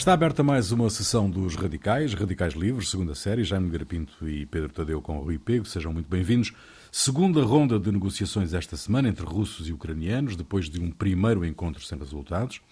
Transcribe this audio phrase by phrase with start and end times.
[0.00, 4.70] Está aberta mais uma sessão dos Radicais, Radicais Livres, segunda série, Jaime Garapinto e Pedro
[4.70, 6.54] Tadeu com o Rui Pego, sejam muito bem-vindos.
[6.90, 11.84] Segunda ronda de negociações esta semana entre russos e ucranianos, depois de um primeiro encontro
[11.84, 12.62] sem resultados.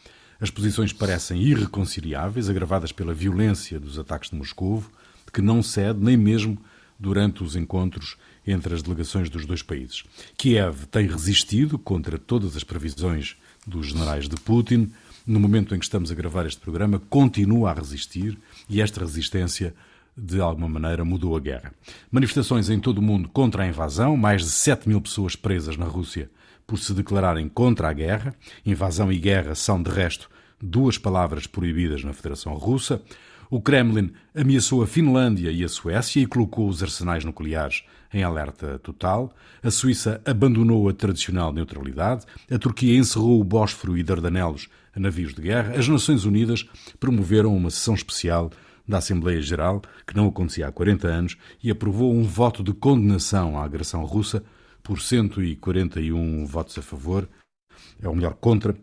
[0.41, 4.83] As posições parecem irreconciliáveis, agravadas pela violência dos ataques de Moscou,
[5.31, 6.57] que não cede nem mesmo
[6.99, 8.17] durante os encontros
[8.47, 10.03] entre as delegações dos dois países.
[10.35, 13.37] Kiev tem resistido contra todas as previsões
[13.67, 14.91] dos generais de Putin.
[15.29, 19.75] No momento em que estamos a gravar este programa, continua a resistir e esta resistência
[20.17, 21.71] de alguma maneira, mudou a guerra.
[22.11, 25.85] Manifestações em todo o mundo contra a invasão, mais de 7 mil pessoas presas na
[25.85, 26.31] Rússia
[26.67, 28.35] por se declararem contra a guerra.
[28.65, 30.31] Invasão e guerra são, de resto,
[30.63, 33.03] duas palavras proibidas na Federação Russa.
[33.51, 38.79] O Kremlin ameaçou a Finlândia e a Suécia e colocou os arsenais nucleares em alerta
[38.79, 39.31] total.
[39.63, 42.25] A Suíça abandonou a tradicional neutralidade.
[42.51, 44.69] A Turquia encerrou o Bósforo e Dardanelos
[44.99, 45.79] a navios de guerra.
[45.79, 46.69] As Nações Unidas
[47.01, 48.51] promoveram uma sessão especial
[48.87, 53.59] da Assembleia Geral, que não acontecia há 40 anos, e aprovou um voto de condenação
[53.59, 54.43] à agressão russa
[54.83, 57.29] por 141 votos a favor,
[58.01, 58.75] é o melhor contra,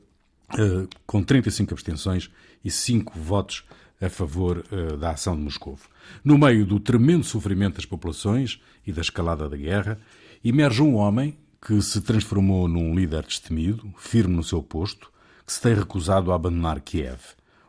[0.58, 2.30] eh, com 35 abstenções
[2.64, 3.66] e 5 votos
[4.00, 5.80] a favor eh, da ação de Moscou.
[6.24, 10.00] No meio do tremendo sofrimento das populações e da escalada da guerra,
[10.44, 15.12] emerge um homem que se transformou num líder destemido, firme no seu posto,
[15.46, 17.22] que se tem recusado a abandonar Kiev.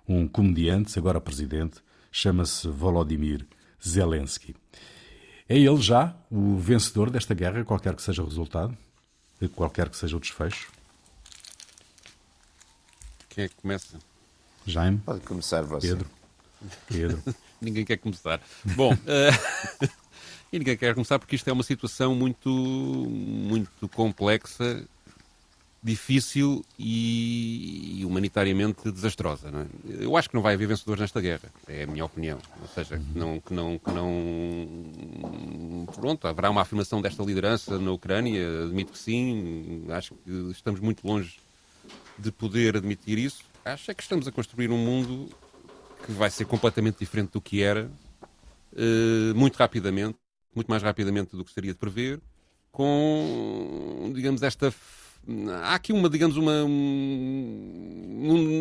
[0.09, 3.47] Um comediante, agora presidente, chama-se Volodymyr
[3.85, 4.55] Zelensky.
[5.49, 8.77] É ele já o vencedor desta guerra, qualquer que seja o resultado,
[9.55, 10.73] qualquer que seja o desfecho?
[13.29, 13.99] Quem é que começa?
[14.65, 14.99] Jaime?
[15.05, 15.89] Pode começar você.
[15.89, 16.11] Pedro?
[16.89, 17.23] Pedro?
[17.61, 18.41] ninguém quer começar.
[18.75, 19.87] Bom, uh,
[20.53, 24.85] e ninguém quer começar porque isto é uma situação muito, muito complexa
[25.87, 29.53] difícil e, humanitariamente desastrosa.
[29.53, 29.67] Não é?
[30.01, 32.41] Eu acho que não vai haver vencedores nesta guerra, é a minha opinião.
[32.61, 35.87] Ou seja, que não, que não, que não.
[35.95, 41.07] Pronto, haverá uma afirmação desta liderança na Ucrânia, admito que sim, acho que estamos muito
[41.07, 41.39] longe
[42.19, 43.45] de poder admitir isso.
[43.65, 45.31] Acho é que estamos a construir um mundo
[46.05, 47.89] que vai ser completamente diferente do que era,
[48.73, 50.19] uh, muito rapidamente,
[50.53, 52.21] muito mais rapidamente do que seria de prever,
[52.73, 54.73] com, digamos, esta
[55.63, 56.65] há aqui uma, digamos, uma.
[56.65, 57.81] Um,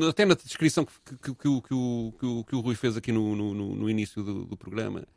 [0.10, 3.36] até na descrição que, que, que, o, que, o, que o Rui fez aqui no,
[3.36, 5.08] no, no início do, do, programa,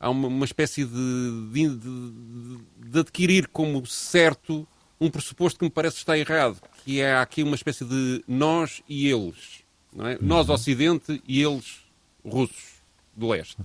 [0.00, 2.58] há uma, uma espécie de, de, de,
[2.90, 4.66] de, adquirir como certo
[5.00, 9.08] um pressuposto que me parece estar errado, que é aqui uma espécie de nós e
[9.08, 9.62] eles.
[9.98, 10.18] É?
[10.20, 10.54] Nós, uhum.
[10.54, 11.82] Ocidente, e eles,
[12.24, 12.82] russos,
[13.14, 13.56] do leste.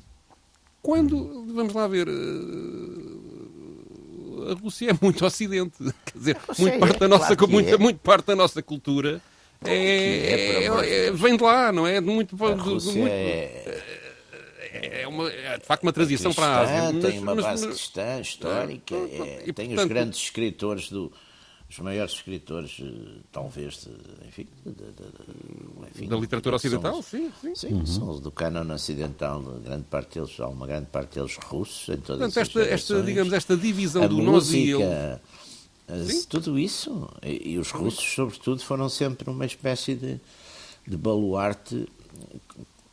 [0.82, 2.08] Quando, vamos lá ver,
[4.50, 5.78] a Rússia é muito Ocidente.
[6.06, 7.78] Quer dizer, muito parte, da nossa, claro muito, é.
[7.78, 9.22] muito parte da nossa cultura
[9.66, 12.00] é, é, é, é vem de lá, não é?
[12.00, 13.82] Muito, a Rússia muito, é...
[15.02, 16.94] é uma, é de facto uma transição cristã, para a Ásia.
[16.94, 21.12] Mas, tem uma base mas, cristã, histórica, é, e, tem portanto, os grandes escritores do,
[21.70, 27.56] os maiores escritores, eh, talvez, de, enfim, de, de, enfim, da literatura ocidental, sim, sim.
[27.56, 27.86] Sim, uhum.
[27.86, 32.34] são do cânon ocidental, grande parte deles, há uma grande parte deles russos em todas
[32.34, 35.20] Portanto, esta, esta, digamos, esta divisão a do nós e ele...
[36.28, 40.20] Tudo isso, e, e, os russos, sobretudo, foram sempre uma espécie de,
[40.88, 41.88] de baluarte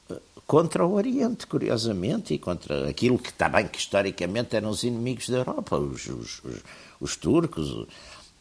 [0.08, 0.16] eh,
[0.46, 5.28] contra o Oriente, curiosamente, e contra aquilo que está bem que historicamente eram os inimigos
[5.28, 6.62] da Europa, os, os, os,
[6.98, 7.86] os turcos,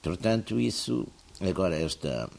[0.05, 1.07] Portanto, isso,
[1.41, 2.29] agora esta...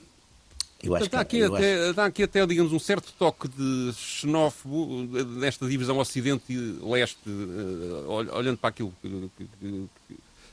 [0.82, 1.90] Eu acho está, aqui que, até, acho...
[1.90, 5.08] está aqui até, digamos, um certo toque de xenófobo
[5.40, 9.88] nesta divisão Ocidente e Leste, eh, olhando para aquilo que,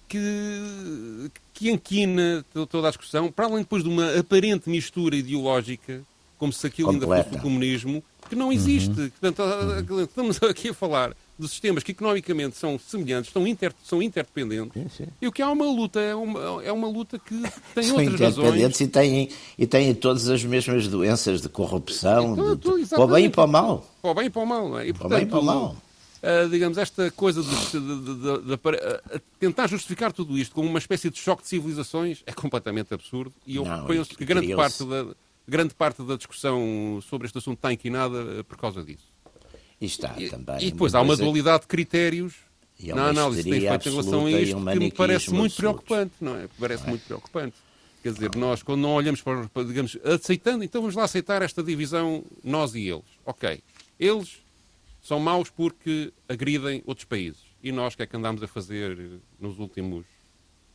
[0.07, 6.01] que, que enquina toda a discussão, para além depois de uma aparente mistura ideológica,
[6.39, 7.13] como se aquilo Completa.
[7.13, 8.89] ainda fosse o comunismo, que não existe.
[8.89, 9.09] Uhum.
[9.09, 10.01] Portanto, uhum.
[10.01, 15.05] estamos aqui a falar de sistemas que economicamente são semelhantes, são, inter, são interdependentes, sim,
[15.05, 15.11] sim.
[15.21, 17.41] e o que há uma luta, é uma, é uma luta que
[17.73, 18.81] tem são outras interdependentes razões.
[18.81, 23.25] E têm, e têm todas as mesmas doenças de corrupção, então, de, para o bem
[23.25, 23.89] e para o mal.
[24.01, 24.87] Para o bem e para o mal, não é?
[24.87, 25.77] E, portanto, para o bem e para o mal.
[26.23, 30.79] Uh, digamos, esta coisa de, de, de, de uh, tentar justificar tudo isto como uma
[30.79, 34.85] espécie de choque de civilizações é completamente absurdo e eu não, penso que grande parte,
[34.85, 35.07] da,
[35.45, 39.12] grande parte da discussão sobre este assunto está inquinada por causa disso.
[39.83, 40.55] E está e, também.
[40.61, 42.35] E depois há uma dualidade de critérios
[42.79, 45.83] na análise que tem feito em relação a isto um que me parece muito absoluto.
[45.83, 46.47] preocupante, não é?
[46.57, 46.91] Parece não é?
[46.91, 47.55] muito preocupante.
[48.01, 52.23] Quer dizer, nós, quando não olhamos para, digamos, aceitando, então vamos lá aceitar esta divisão,
[52.41, 53.03] nós e eles.
[53.25, 53.61] Ok.
[53.99, 54.37] Eles
[55.01, 57.41] são maus porque agridem outros países.
[57.61, 60.05] E nós, o que é que andámos a fazer nos últimos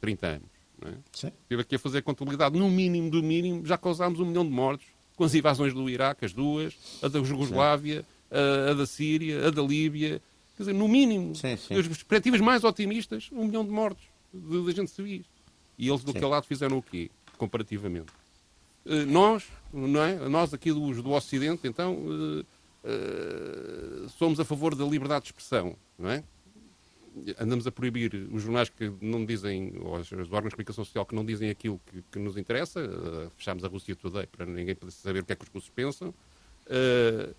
[0.03, 0.49] 30 anos?
[0.83, 0.95] Não é?
[1.13, 1.33] Sim.
[1.43, 4.87] Estive aqui a fazer contabilidade, no mínimo do mínimo, já causámos um milhão de mortos
[5.17, 9.51] com as invasões do Iraque, as duas, a da Jugoslávia, a, a, da Síria, a
[9.51, 10.21] da Líbia.
[10.57, 11.75] Quer dizer, no mínimo, sim, sim.
[11.75, 15.27] as perspectivas mais otimistas, um milhão de mortos de, de agentes civis.
[15.79, 18.13] E eles do aquele lado fizeram o quê, comparativamente?
[18.85, 20.29] Uh, nós, não é?
[20.29, 25.77] Nós aqui do, do Ocidente, então, uh, uh, somos a favor da liberdade de expressão,
[25.99, 26.25] não é?
[27.39, 31.17] andamos a proibir os jornais que não dizem, ou os órgãos de comunicação social que
[31.17, 32.81] não dizem aquilo que, que nos interessa,
[33.37, 36.11] fechámos a Rússia Today para ninguém saber o que é que os russos pensam.
[36.67, 37.35] Uh,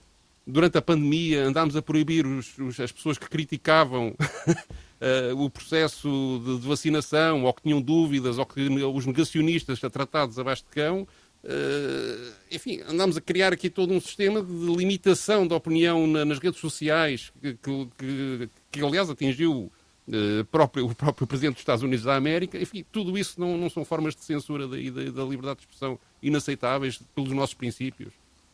[0.50, 6.42] durante a pandemia andámos a proibir os, os, as pessoas que criticavam uh, o processo
[6.44, 11.08] de, de, vacinação, ou que tinham dúvidas, ou que os negacionistas tratados abaixo de cão.
[11.42, 16.40] Uh, enfim, andámos a criar aqui todo um sistema de limitação da opinião na, nas
[16.40, 17.58] redes sociais, que,
[17.98, 19.72] que, que aliás atingiu
[20.08, 22.60] uh, próprio, o próprio Presidente dos Estados Unidos da América.
[22.60, 25.98] Enfim, tudo isso não, não são formas de censura da, da, da, liberdade de expressão
[26.22, 28.12] inaceitáveis pelos nossos princípios.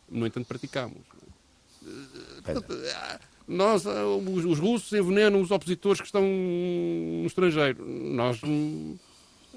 [0.08, 1.00] No entanto, praticamos.
[3.48, 7.86] Nós, os, os russos envenenam os opositores que estão no estrangeiro.
[7.86, 8.42] Nós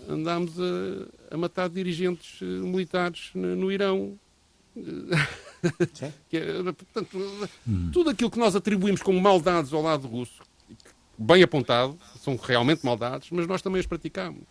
[0.09, 4.19] andámos a, a matar dirigentes eh, militares no, no Irão.
[6.33, 7.19] é, portanto,
[7.67, 7.91] hum.
[7.93, 10.43] tudo aquilo que nós atribuímos como maldades ao lado russo,
[11.17, 14.45] bem apontado, são realmente maldades, mas nós também as praticamos.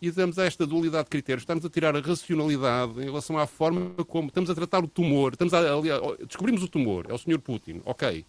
[0.00, 3.46] E damos a esta dualidade de critérios, estamos a tirar a racionalidade em relação à
[3.46, 5.32] forma como estamos a tratar o tumor.
[5.32, 5.62] Estamos a,
[6.26, 7.38] descobrimos o tumor, é o Sr.
[7.38, 8.24] Putin, ok.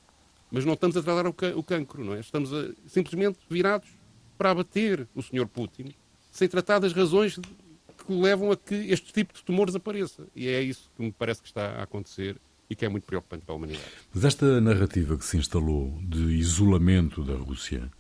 [0.50, 2.22] Mas não estamos a tratar o, o cancro, não é?
[2.22, 3.90] Estamos a, simplesmente virados
[4.38, 5.46] para abater o Sr.
[5.48, 5.94] Putin
[6.32, 10.26] sem tratar das razões que levam a que este tipo de tumores apareça.
[10.36, 12.38] E é isso que me parece que está a acontecer
[12.70, 13.86] e que é muito preocupante para a humanidade.
[14.14, 17.92] Mas esta narrativa que se instalou de isolamento da Rússia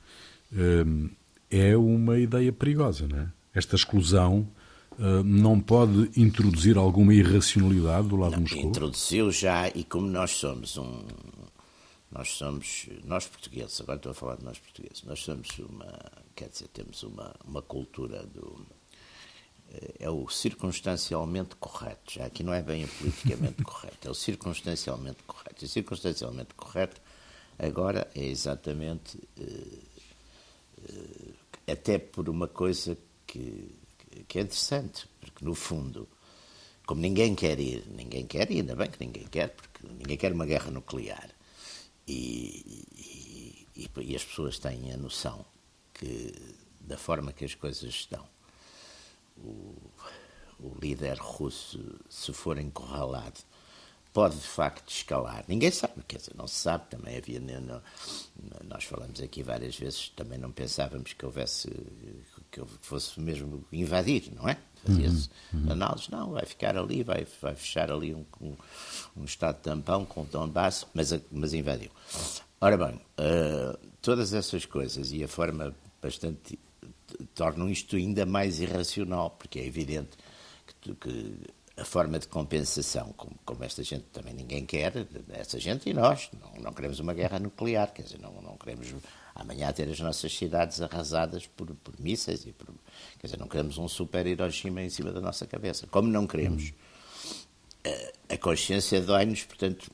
[0.54, 1.10] hum,
[1.50, 3.37] é uma ideia perigosa, não é?
[3.58, 4.48] Esta exclusão
[5.00, 8.70] hum, não pode introduzir alguma irracionalidade do lado não, de Moscou?
[8.70, 11.04] Introduziu já, e como nós somos um.
[12.12, 15.92] Nós somos, nós portugueses, agora estou a falar de nós portugueses, nós somos uma
[16.38, 18.64] quer dizer, temos uma, uma cultura do.
[19.72, 22.14] Eh, é o circunstancialmente correto.
[22.14, 25.66] Já aqui não é bem o politicamente correto, é o circunstancialmente correto.
[25.66, 27.02] E circunstancialmente correto
[27.58, 29.18] agora é exatamente.
[29.38, 29.98] Uh,
[31.70, 32.98] até por uma coisa
[33.38, 36.08] que, que é interessante, porque no fundo,
[36.86, 40.34] como ninguém quer ir, ninguém quer, e ainda bem que ninguém quer, porque ninguém quer
[40.34, 41.30] uma guerra nuclear.
[42.08, 42.86] E,
[43.76, 45.46] e, e, as pessoas têm a noção
[45.94, 46.34] que,
[46.80, 48.26] da forma que as coisas estão,
[49.38, 49.76] o,
[50.60, 53.42] o líder russo, se for encurralado,
[54.18, 55.46] pode de facto escalar.
[55.48, 56.90] Ninguém sabe, quer dizer, não se sabe.
[56.90, 57.40] Também havia.
[57.40, 57.82] Não,
[58.64, 61.70] nós falamos aqui várias vezes, também não pensávamos que houvesse.
[62.52, 64.58] Que fosse mesmo invadir, não é?
[64.86, 65.72] Fazia-se uhum, uhum.
[65.72, 68.56] análises, não, vai ficar ali, vai, vai fechar ali um, um,
[69.18, 71.90] um estado tampão com o Donbass, mas, mas invadiu.
[72.62, 76.58] Ora bem, uh, todas essas coisas e a forma bastante
[77.36, 80.12] tornam isto ainda mais irracional, porque é evidente
[80.82, 81.38] que, que
[81.78, 86.30] a forma de compensação, como, como, esta gente também ninguém quer, essa gente e nós,
[86.42, 88.94] não, não queremos uma guerra nuclear, quer dizer, não, não queremos
[89.42, 92.68] amanhã ter as nossas cidades arrasadas por, por mísseis, e por,
[93.20, 95.88] quer dizer, não queremos um super Hiroshima em cima da nossa cabeça.
[95.88, 96.74] Como não queremos,
[97.86, 99.92] a, a consciência dói-nos, portanto,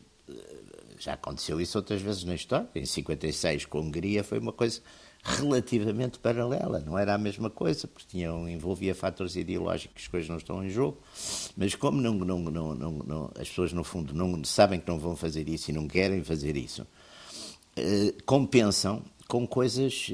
[0.99, 2.67] já aconteceu isso outras vezes na história.
[2.75, 4.81] Em 56, com a Hungria, foi uma coisa
[5.23, 10.35] relativamente paralela, não era a mesma coisa, porque tinham, envolvia fatores ideológicos, as coisas não
[10.35, 10.97] estão em jogo,
[11.55, 15.15] mas como não, não, não, não, as pessoas no fundo não sabem que não vão
[15.15, 16.85] fazer isso e não querem fazer isso,
[17.77, 20.11] eh, compensam com coisas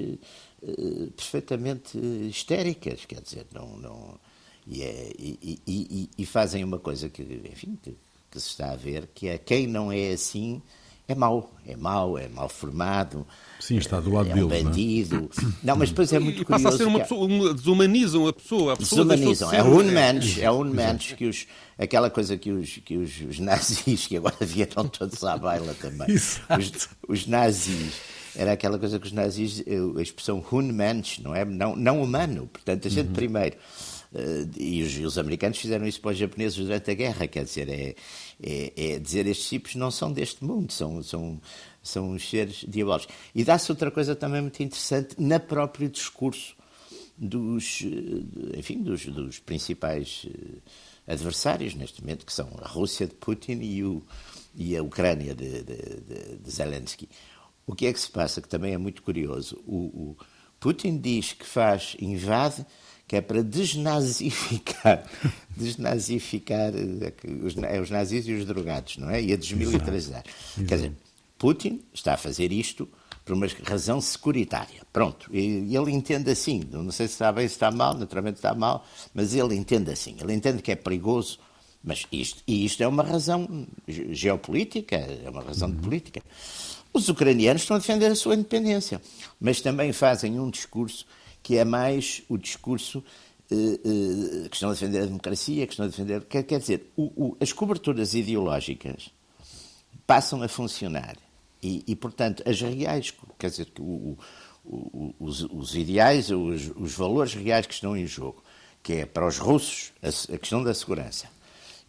[0.62, 4.20] eh, perfeitamente histéricas, quer dizer, não, não
[4.68, 7.96] e, é, e, e, e, fazem uma coisa que, enfim, que,
[8.30, 10.62] que se está a ver, que é quem não é assim
[11.10, 13.26] é mau, é mau, é mal formado.
[13.60, 15.16] Sim, está do lado é um deles, bandido.
[15.16, 15.54] Não, é?
[15.64, 16.64] não, mas depois é muito e curioso.
[16.64, 18.74] Passa a ser uma pessoa, uma, desumanizam a pessoa.
[18.74, 21.48] A pessoa desumanizam, é um mensch, é um mensch que os,
[21.80, 26.14] aquela coisa que os, que os, os nazis, que agora vieram todos à baila também,
[26.14, 27.94] os, os, nazis,
[28.40, 29.64] era aquela coisa que os nazis,
[29.98, 31.44] a expressão Hunmensch, não é?
[31.44, 33.14] Não, não humano, portanto a gente uhum.
[33.14, 33.58] primeiro
[34.12, 37.70] Uh, e, os, os, americanos fizeram isso para os japoneses durante a guerra, quer dizer,
[37.70, 37.96] é,
[38.42, 41.40] é, é dizer estes tipos não são deste mundo, são, são,
[41.84, 43.14] são os seres diabólicos.
[43.36, 46.56] E dá-se outra coisa também muito interessante na próprio discurso
[47.20, 53.14] dos, eh, enfim, dos, dos principais eh, adversários neste momento, que são a Rússia de
[53.14, 54.02] Putin e, o,
[54.56, 57.10] e a Ucrânia de, de, de, Zelensky.
[57.70, 59.62] O que é que se passa, que também é muito curioso?
[59.68, 60.18] O, o
[60.60, 62.66] Putin diz que faz, invade
[63.08, 65.04] que é para desnazificar,
[65.56, 69.22] desnazificar eh, os, é os nazis e os drogados, não é?
[69.22, 70.24] E a desmilitarizar.
[70.26, 70.68] Exato.
[70.68, 70.94] Quer dizer,
[71.38, 72.90] Putin está a fazer isto
[73.24, 74.82] por uma razão securitária.
[74.92, 75.30] Pronto.
[75.32, 76.64] E ele entende assim.
[76.72, 78.84] Não sei se está bem, se está mal, naturalmente está mal,
[79.14, 80.16] mas ele entende assim.
[80.20, 81.38] Ele entende que é perigoso.
[81.84, 85.82] Mas isto, e isto é uma razão geopolítica, é uma razão de uhum.
[85.82, 86.22] política.
[87.00, 89.02] Os ucranianos estão a defender a sua independência,
[89.40, 91.06] mas também fazem um discurso
[91.42, 93.02] que é mais o discurso
[93.50, 96.26] uh, uh, que estão a defender a democracia, que estão a defender.
[96.26, 99.12] Quer, quer dizer, o, o, as coberturas ideológicas
[100.06, 101.16] passam a funcionar.
[101.64, 104.18] E, e portanto, as reais, quer dizer, o,
[105.18, 108.44] os, os, ideais, os, os, valores reais que estão em jogo,
[108.84, 111.28] que é para os russos a, a questão da segurança,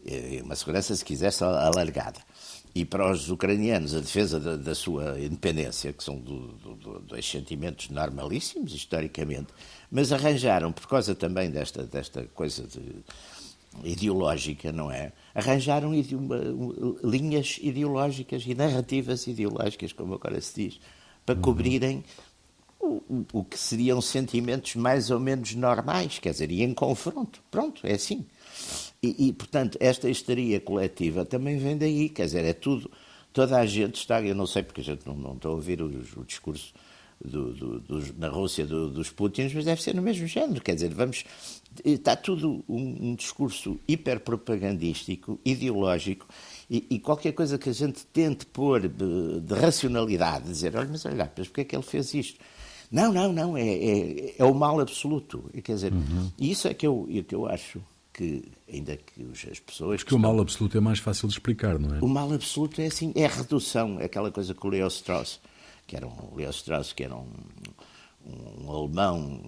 [0.07, 2.30] é uma segurança, se quisesse, alargada
[2.75, 7.29] e para os ucranianos a defesa da, da sua independência, que são do, do, dois
[7.29, 9.49] sentimentos normalíssimos, historicamente,
[9.91, 12.81] mas arranjaram, por causa também desta, desta coisa de,
[13.85, 15.13] ideológica, não é?
[15.35, 16.37] Arranjaram uma,
[17.03, 20.81] linhas ideológicas e narrativas ideológicas, como agora se diz,
[21.25, 21.43] para uhum.
[21.43, 22.05] cobrirem
[22.81, 27.43] o, o que seriam sentimentos mais ou menos normais, quer dizer, e em confronto.
[27.51, 28.25] Pronto, é assim.
[29.03, 32.91] E, e, portanto, esta histeria coletiva também vem daí, quer dizer, é tudo,
[33.33, 35.81] toda a gente está, eu não sei porque a gente não, não está a ouvir
[35.81, 36.75] o, o discurso
[37.25, 40.93] do, do, do, na Rússia dos Putins, mas deve ser no mesmo género, quer dizer,
[40.93, 41.25] vamos,
[41.83, 46.27] está tudo um, um discurso hiperpropagandístico, ideológico,
[46.69, 51.07] e, e, qualquer coisa que a gente tente pôr de, de racionalidade, dizer, olha, mas
[51.07, 52.39] olha, mas porque é que ele fez isto?
[52.91, 55.49] Não, não, não, é, é, é o mal absoluto.
[55.63, 56.31] Quer dizer, uhum.
[56.39, 57.81] isso é que eu, é que eu acho
[58.21, 60.03] que, ainda que as pessoas.
[60.03, 62.01] Porque o mal absoluto é mais fácil de explicar, não é?
[62.01, 65.41] O mal absoluto é assim, é a redução, é aquela coisa que o Leo Strauss,
[65.87, 67.27] que era um, Leo Strauss, que era um,
[68.27, 69.41] um alemão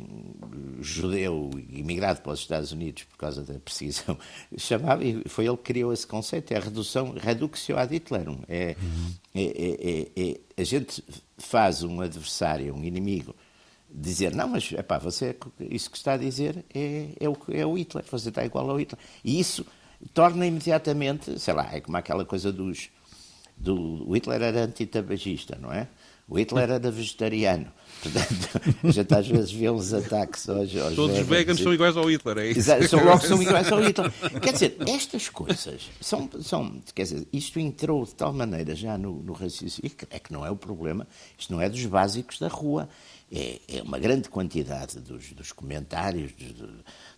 [0.81, 4.17] judeu imigrado para os Estados Unidos por causa da perseguição,
[4.57, 8.39] chamava, e foi ele que criou esse conceito, é a redução, reductio ad Hitlerum.
[8.49, 9.13] É, uhum.
[9.35, 11.05] é, é, é, é, a gente
[11.37, 13.35] faz um adversário, um inimigo,
[13.95, 17.75] dizer, não, mas epá, você, isso que está a dizer é, é, o, é o
[17.75, 19.01] Hitler, você está igual ao Hitler.
[19.25, 19.67] E isso
[20.15, 22.91] torna imediatamente, sei lá, é como aquela coisa dos.
[23.57, 25.87] Do, o Hitler era antitabagista, não é?
[26.29, 27.71] O Hitler era vegetariano.
[28.03, 32.11] Portanto, a gente às vezes vê uns ataques aos Todos os veganos são iguais ao
[32.11, 32.61] Hitler, é isso?
[32.61, 34.11] Exato, são logo são iguais ao Hitler.
[34.41, 36.81] Quer dizer, estas coisas são, são.
[36.95, 39.93] Quer dizer, isto entrou de tal maneira já no, no raciocínio.
[40.11, 41.07] É que não é o problema,
[41.39, 42.89] isto não é dos básicos da rua
[43.35, 46.69] é, é uma grande quantidade dos, dos comentários, dos,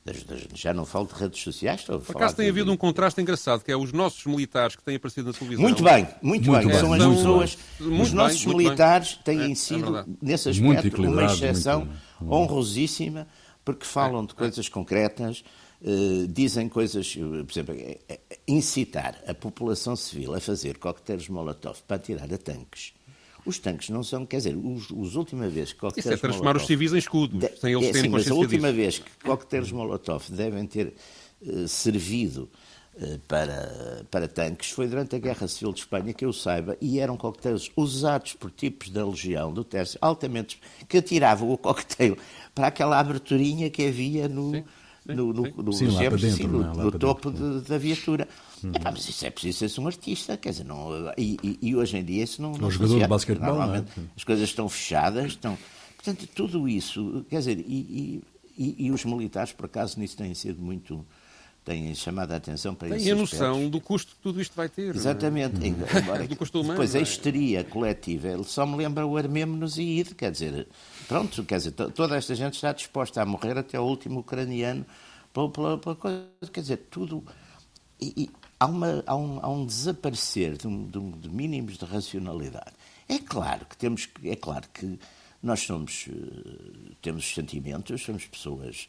[0.04, 1.80] das, das, já não falo de redes sociais.
[1.80, 2.50] Estou a Por acaso tem de...
[2.50, 5.62] havido um contraste engraçado, que é os nossos militares que têm aparecido na televisão.
[5.62, 6.78] Muito bem, muito, muito bem.
[6.78, 7.58] São as pessoas.
[7.80, 11.88] os nossos bem, militares têm é, é sido, é nesse aspecto, uma exceção
[12.20, 12.32] muito...
[12.32, 13.26] honrosíssima,
[13.64, 15.44] porque falam de coisas concretas.
[15.82, 18.18] Uh, dizem coisas, por exemplo, é,
[18.48, 22.94] incitar a população civil a fazer coquetéis Molotov para tirar a tanques
[23.44, 26.52] os tanques não são, quer dizer, os, os última vez que coquetéis Isso é transformar
[26.52, 28.76] Molotov, os civis em escudos, de, sem eles é, terem sim, mas a última disso.
[28.76, 30.94] vez que coquetéis Molotov devem ter
[31.42, 32.48] uh, servido
[32.96, 36.98] uh, para, para tanques foi durante a Guerra Civil de Espanha, que eu saiba, e
[36.98, 42.16] eram coquetéis usados por tipos da legião, do Tércio, altamente, que atiravam o coquetel
[42.54, 44.52] para aquela aberturinha que havia no...
[44.52, 44.64] Sim
[45.06, 46.84] no, no, no, sim, dentro, sim, no, é?
[46.84, 48.26] no topo de, da viatura.
[48.62, 48.70] Uhum.
[48.74, 51.98] Epá, mas isso é preciso ser um artista, quer dizer, não, e, e, e hoje
[51.98, 52.52] em dia isso não.
[52.52, 54.02] não um jogador de basquetebol, Normalmente é?
[54.16, 55.58] as coisas estão fechadas, estão.
[55.96, 58.22] Portanto, tudo isso, quer dizer, e,
[58.56, 61.04] e, e os militares, por acaso, nisso têm sido muito
[61.64, 63.04] têm chamado a atenção para isso.
[63.04, 63.70] Têm a noção aspectos.
[63.70, 64.94] do custo que tudo isto vai ter.
[64.94, 64.96] É?
[64.96, 65.64] Exatamente.
[65.64, 65.68] É?
[65.68, 66.74] Embora, do custo humano.
[66.74, 67.02] Depois, a é?
[67.02, 70.68] histeria coletiva, ele só me lembra o Armêmenos e Id, quer dizer,
[71.08, 74.84] pronto, quer dizer, toda esta gente está disposta a morrer até o último ucraniano
[75.32, 77.24] pela, pela, pela coisa, quer dizer, tudo...
[78.00, 78.30] E, e
[78.60, 82.72] há, uma, há, um, há um desaparecer de, um, de, um, de mínimos de racionalidade.
[83.08, 84.98] É claro que temos, é claro que
[85.42, 88.88] nós somos, eh, temos sentimentos, somos pessoas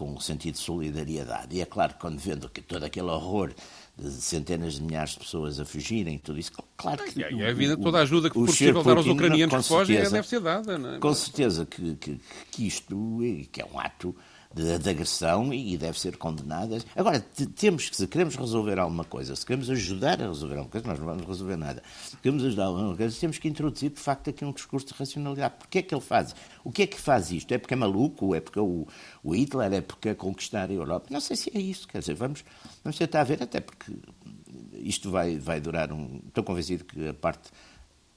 [0.00, 1.54] com um sentido de solidariedade.
[1.54, 3.52] E é claro que quando vendo que todo aquele horror
[3.98, 7.20] de centenas de milhares de pessoas a fugirem, tudo isso, claro que.
[7.20, 10.26] E a vida, toda a ajuda que for possível dar aos ucranianos que fogem deve
[10.26, 10.96] ser dada.
[10.96, 10.98] É?
[10.98, 12.18] Com certeza que, que,
[12.50, 13.18] que isto,
[13.52, 14.16] que é um ato
[14.52, 16.78] de, de agressão e deve ser condenada.
[16.96, 17.20] Agora,
[17.54, 20.98] temos que, se queremos resolver alguma coisa, se queremos ajudar a resolver alguma coisa, nós
[20.98, 21.82] não vamos resolver nada.
[22.04, 25.54] Se queremos ajudar alguma coisa, temos que introduzir, de facto, aqui um discurso de racionalidade.
[25.58, 26.34] Porquê é que ele faz?
[26.64, 27.52] O que é que faz isto?
[27.52, 28.34] É porque é maluco?
[28.34, 28.86] É porque o,
[29.22, 29.72] o Hitler?
[29.72, 31.06] É porque é conquistar a Europa?
[31.10, 31.86] Não sei se é isso.
[31.86, 32.44] Quer dizer, vamos,
[32.82, 33.92] vamos tentar ver, até porque
[34.72, 36.20] isto vai, vai durar um.
[36.26, 37.50] Estou convencido que a parte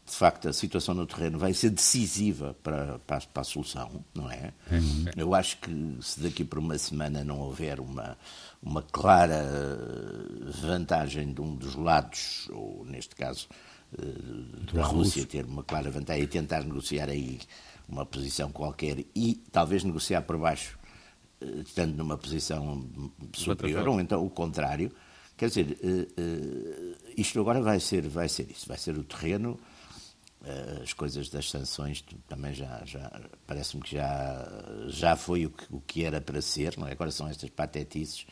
[0.05, 4.29] de facto, a situação no terreno vai ser decisiva para, para, para a solução, não
[4.29, 4.53] é?
[4.69, 5.05] Uhum.
[5.15, 8.17] Eu acho que se daqui por uma semana não houver uma,
[8.61, 9.41] uma clara
[10.61, 13.47] vantagem de um dos lados, ou neste caso
[14.73, 17.39] da Rússia ter uma clara vantagem e tentar negociar aí
[17.87, 20.77] uma posição qualquer e talvez negociar por baixo,
[21.65, 22.85] estando numa posição
[23.33, 24.91] superior, ou então o contrário.
[25.37, 25.77] Quer dizer,
[27.17, 29.72] isto agora vai ser, vai ser isso, vai ser o terreno eh,
[30.81, 33.09] as coisas das sanções também já, já
[33.47, 34.45] parece-me que já,
[34.87, 36.91] já foi o que, o que era para ser, não é?
[36.91, 38.25] Agora são estas patetices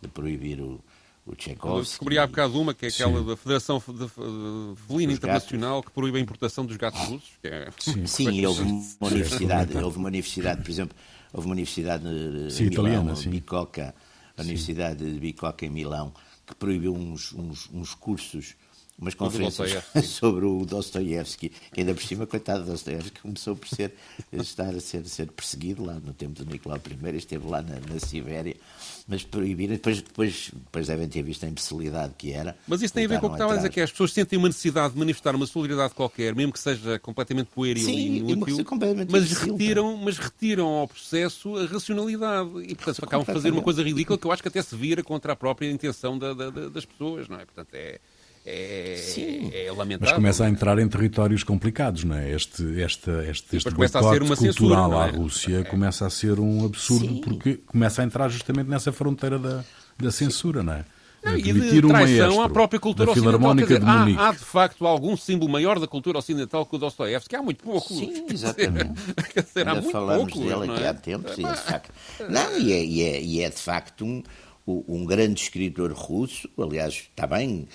[0.00, 0.80] de proibir o,
[1.26, 1.78] o Tchaikovsky.
[1.78, 3.26] Eu descobri há bocado uma, que é aquela Sim.
[3.26, 5.88] da Federação Felina Internacional gatos.
[5.88, 7.32] que proíbe a importação dos gatos russos.
[7.42, 7.68] É...
[7.78, 10.96] Sim, Sim houve uma universidade, houve uma universidade, por exemplo,
[11.32, 12.04] houve uma universidade
[12.50, 13.94] Sim, em Milão, italiana, Bicocca,
[14.36, 16.14] a Universidade de Bicocca em Milão,
[16.46, 18.54] que proibiu uns, uns, uns cursos
[18.98, 23.94] umas conferências sobre o Dostoiévski, que ainda por cima, coitado de Dostoiévski, começou por ser,
[24.32, 28.00] estar a ser, ser perseguido lá no tempo do Nicolau I, esteve lá na, na
[28.00, 28.56] Sibéria,
[29.06, 32.56] mas proibiram, depois, depois, depois devem ter visto a imbecilidade que era.
[32.66, 34.12] Mas isso tem a ver com o que estava a dizer, que é, as pessoas
[34.12, 38.66] sentem uma necessidade de manifestar uma solidariedade qualquer, mesmo que seja completamente pueril e inútil,
[39.08, 42.50] mas retiram, mas retiram ao processo a racionalidade.
[42.62, 45.02] E, portanto, acabam de fazer uma coisa ridícula que eu acho que até se vira
[45.02, 47.44] contra a própria intenção da, da, das pessoas, não é?
[47.44, 48.00] Portanto, é
[48.46, 49.50] é, Sim.
[49.52, 49.98] é lamentável.
[50.02, 52.30] Mas começa a entrar em territórios complicados, não é?
[52.30, 55.00] Este, este, este, este começa a ser uma cultural censura, é?
[55.00, 55.64] à Rússia é.
[55.64, 57.20] começa a ser um absurdo Sim.
[57.22, 59.64] porque começa a entrar justamente nessa fronteira da,
[59.98, 60.84] da censura, não é?
[61.24, 63.54] Não, e de traição à própria cultura ocidental.
[63.56, 67.34] Dizer, de há, há, de facto algum símbolo maior da cultura ocidental que o Dostoiévski,
[67.34, 67.88] há muito pouco.
[67.88, 68.92] Sim, exatamente.
[69.34, 70.88] Quer dizer, há muito falamos pouco, dele aqui é?
[70.88, 71.36] há tempos.
[71.36, 71.92] E é de facto,
[72.30, 74.22] não, e é, e é, e é de facto um,
[74.66, 77.66] um grande escritor russo, aliás, está bem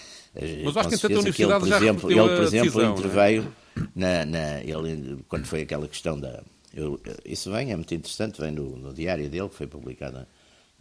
[0.64, 3.00] mas acho que, entretanto, a Universidade ele, por exemplo, ele, por exemplo decisão, é?
[3.00, 3.56] interveio
[3.96, 6.44] na, na, ele, quando foi aquela questão da...
[6.74, 10.26] Eu, isso vem, é muito interessante, vem no, no diário dele, que foi publicado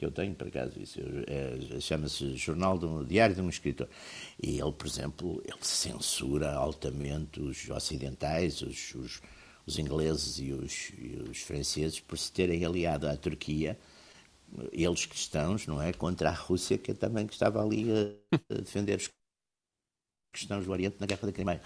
[0.01, 3.87] que eu tenho, por acaso, isso é, chama-se Jornal do Diário de um Escritor.
[4.43, 9.21] E ele, por exemplo, ele censura altamente os ocidentais, os, os,
[9.67, 13.79] os ingleses e os, e os, franceses, por se terem aliado à Turquia,
[14.73, 18.97] eles cristãos, não é, contra a Rússia, que também que estava ali a, a defender
[18.97, 19.11] os
[20.33, 21.61] questões do Oriente na Guerra da Crimeia.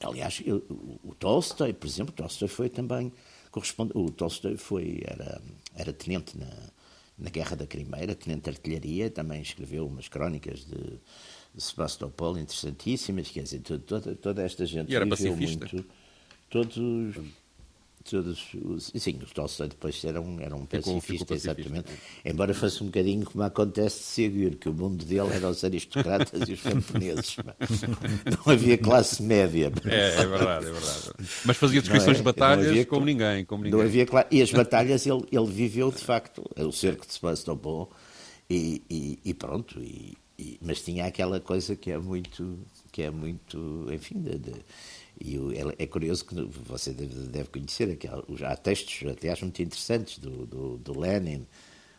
[0.00, 0.64] Aliás, eu,
[1.02, 3.12] o Tolstói, por exemplo, Tolstói foi também
[3.50, 5.40] corresponde, o Tolstói foi era
[5.74, 6.50] era tenente na,
[7.18, 11.00] na Guerra da Crimeia, tenente de artilharia, também escreveu umas crónicas de,
[11.54, 15.68] de Sebastopol interessantíssimas, quer dizer, toda, toda esta gente e era pacifista.
[15.70, 15.86] muito
[16.48, 17.16] todos
[18.08, 21.90] todos os, sim, os Tolstói depois eram, eram um pacifista, exatamente.
[22.24, 26.48] Embora fosse um bocadinho como acontece de Seguir, que o mundo dele era os aristocratas
[26.48, 27.36] e os camponeses.
[28.46, 29.72] Não havia classe média.
[29.86, 31.12] É, é verdade, é verdade.
[31.44, 33.44] Mas fazia descrições é, de batalhas havia, como ninguém.
[33.44, 33.78] Como ninguém.
[33.78, 37.90] Não havia, e as batalhas ele, ele viveu, de facto, o cerco de Sebastopol
[38.50, 39.80] e, e, e pronto.
[39.80, 42.58] E, e, mas tinha aquela coisa que é muito,
[42.92, 44.52] que é muito enfim, de, de
[45.20, 50.46] e é, é curioso que você deve, conhecer, que há, textos, aliás, muito interessantes do,
[50.46, 51.46] do, do Lenin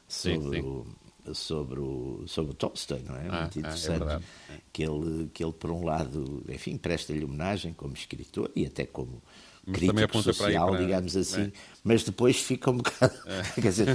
[0.07, 0.61] sobre, sim, sim.
[0.61, 3.27] O, sobre, o, sobre o Tolstói, não é?
[3.29, 4.03] Ah, muito é interessante.
[4.03, 8.65] Ah, é que, ele, que ele, por um lado, enfim, presta-lhe homenagem como escritor e
[8.65, 9.21] até como
[9.65, 10.79] mas crítico social, para...
[10.79, 11.51] digamos assim, é.
[11.83, 13.15] mas depois fica um bocado.
[13.25, 13.41] É.
[13.61, 13.89] Quer dizer,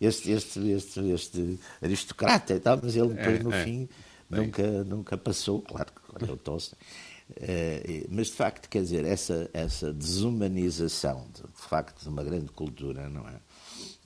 [0.00, 3.88] este, este, este, este aristocrata e tal, mas ele depois, no é, fim,
[4.30, 6.78] nunca, nunca passou, claro, claro, é o Tolstói.
[7.30, 12.52] Uh, mas de facto, quer dizer, essa, essa desumanização de, de facto de uma grande
[12.52, 13.40] cultura, não é?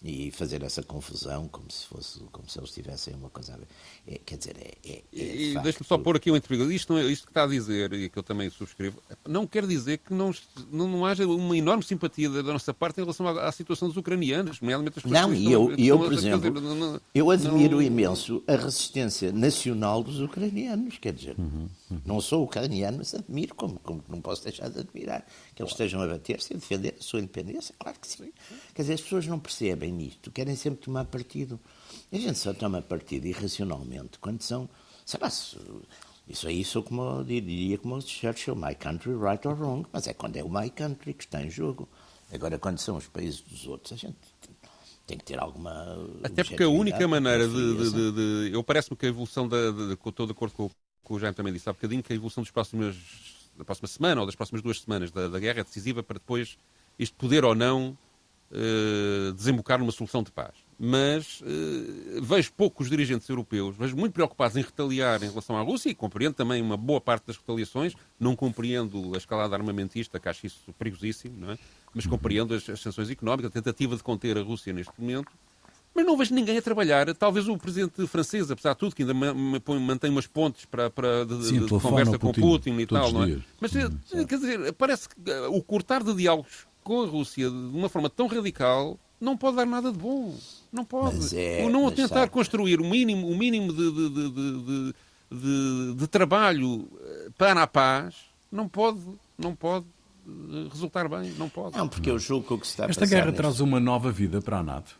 [0.02, 3.66] e fazer essa confusão como se fosse como se eles tivessem uma coisa a ver.
[4.06, 4.74] É, quer dizer, é.
[4.88, 6.70] é, é e de deixe-me só pôr aqui um intervalo.
[6.70, 9.66] Isto, não é, isto que está a dizer, e que eu também subscrevo, não quer
[9.66, 10.32] dizer que não,
[10.70, 13.96] não, não haja uma enorme simpatia da nossa parte em relação à, à situação dos
[13.96, 17.82] ucranianos, nomeadamente as pessoas Não, e eu, eu, por exemplo, dizer, não, eu admiro não...
[17.82, 20.98] imenso a resistência nacional dos ucranianos.
[20.98, 22.00] Quer dizer, uhum, uhum.
[22.04, 26.00] não sou ucraniano, mas admiro, como, como não posso deixar de admirar, que eles estejam
[26.02, 27.74] a bater-se e a defender a sua independência.
[27.78, 28.32] Claro que sim.
[28.74, 31.58] Quer dizer, as pessoas não percebem nisto, querem sempre tomar partido.
[32.12, 34.68] A gente só toma partido irracionalmente quando são,
[35.04, 35.30] sei lá,
[36.28, 40.36] isso aí sou como diria como Churchill, my country right or wrong, mas é quando
[40.36, 41.88] é o my country que está em jogo.
[42.30, 44.16] Agora, quando são os países dos outros, a gente
[45.06, 45.96] tem que ter alguma.
[46.22, 47.76] Até porque a única maneira de.
[47.76, 49.56] de, de, de eu parece-me que a evolução da.
[50.06, 50.70] Estou de acordo com o
[51.08, 52.96] que o Jaime também disse há bocadinho, que a evolução dos próximos,
[53.56, 56.58] da próxima semana ou das próximas duas semanas da, da guerra é decisiva para depois
[56.98, 57.96] isto poder ou não
[58.52, 60.54] uh, desembocar numa solução de paz.
[60.78, 65.90] mas uh, vejo poucos dirigentes europeus, vejo muito preocupados em retaliar em relação à Rússia
[65.90, 67.94] e compreendo também uma boa parte das retaliações.
[68.20, 71.58] Não compreendo a escalada armamentista, que acho isso perigosíssimo, não é?
[71.94, 75.32] mas compreendo as, as sanções económicas, a tentativa de conter a Rússia neste momento.
[75.94, 77.12] Mas não vejo ninguém a trabalhar.
[77.14, 81.44] Talvez o presidente francês, apesar de tudo, que ainda mantém umas pontes para, para de,
[81.44, 83.38] Sim, de conversa com Putin, Putin e tal, não é?
[83.60, 87.56] Mas, hum, quer dizer, parece que eh, o cortar de diálogos com a Rússia de
[87.56, 90.34] uma forma tão radical não pode dar nada de bom.
[90.72, 91.36] Não pode.
[91.36, 92.30] É, Ou não tentar sabe.
[92.30, 94.94] construir o mínimo, um mínimo de, de, de,
[95.30, 98.14] de, de trabalho eh, para a paz,
[98.50, 99.00] não pode,
[99.36, 99.86] não pode
[100.70, 101.32] resultar bem.
[101.38, 101.76] Não pode.
[101.76, 104.12] Não, porque eu julgo que o que se está a Esta guerra traz uma nova
[104.12, 104.97] vida para a NATO.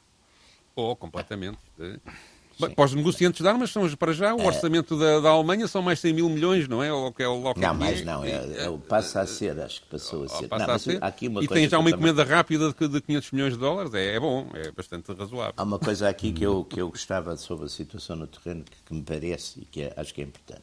[0.80, 1.58] Oh, completamente.
[1.76, 4.46] Bem, para os negociantes de armas, são, para já, o é.
[4.46, 6.92] orçamento da, da, Alemanha são mais 100 mil milhões, não é?
[6.92, 8.24] Ou, é o, não, mais não.
[8.24, 10.46] É, é, passa a ser, acho que passou a ser.
[10.46, 11.02] Passa não, a ser.
[11.02, 12.36] Aqui uma e tem já uma encomenda também...
[12.36, 13.92] rápida de, de 500 milhões de dólares.
[13.92, 15.54] É, é, bom, é bastante razoável.
[15.56, 18.76] Há uma coisa aqui que eu, que eu gostava sobre a situação no terreno que,
[18.86, 20.62] que me parece e que é, acho que é importante.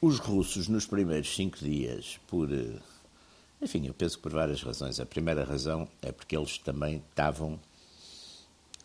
[0.00, 2.52] Os russos, nos primeiros cinco dias, por.
[2.52, 2.80] Eh,
[3.62, 4.98] enfim, eu penso que por várias razões.
[4.98, 7.60] A primeira razão é porque eles também estavam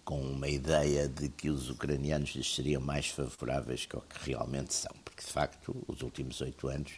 [0.10, 4.74] com uma ideia de que os ucranianos lhes seriam mais favoráveis que o que realmente
[4.74, 6.94] são, porque de facto, os últimos oito anos,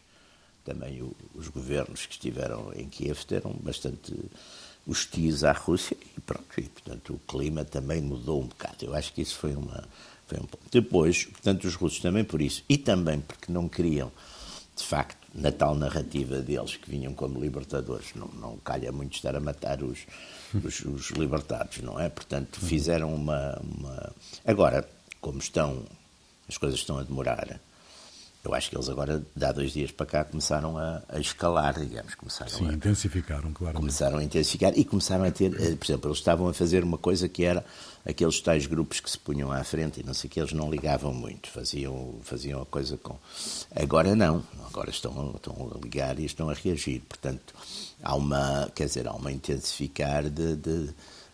[0.63, 4.17] também o, os governos que estiveram em Kiev eram bastante
[4.87, 8.85] hostis à Rússia e pronto, e portanto o clima também mudou um bocado.
[8.85, 9.83] Eu acho que isso foi uma
[10.25, 10.63] foi um ponto.
[10.71, 14.09] Depois, portanto, os russos também por isso e também porque não queriam
[14.73, 19.35] de facto na tal narrativa deles que vinham como libertadores, não, não calha muito estar
[19.35, 20.05] a matar os
[20.53, 22.09] os, os libertados, não é?
[22.09, 24.13] Portanto, fizeram uma, uma.
[24.45, 24.87] Agora,
[25.19, 25.85] como estão,
[26.47, 27.59] as coisas estão a demorar,
[28.43, 31.79] eu acho que eles agora, de há dois dias para cá, começaram a, a escalar,
[31.79, 32.15] digamos.
[32.15, 33.77] Começaram Sim, a, intensificaram, claro.
[33.77, 36.97] Começaram a intensificar e começaram a ter, eh, por exemplo, eles estavam a fazer uma
[36.97, 37.63] coisa que era
[38.03, 40.71] aqueles tais grupos que se punham à frente e não sei o que, eles não
[40.71, 43.15] ligavam muito, faziam, faziam a coisa com.
[43.75, 47.01] Agora não, agora estão, estão a ligar e estão a reagir.
[47.07, 47.53] Portanto,
[48.01, 50.89] há uma, quer dizer, há uma intensificar de, de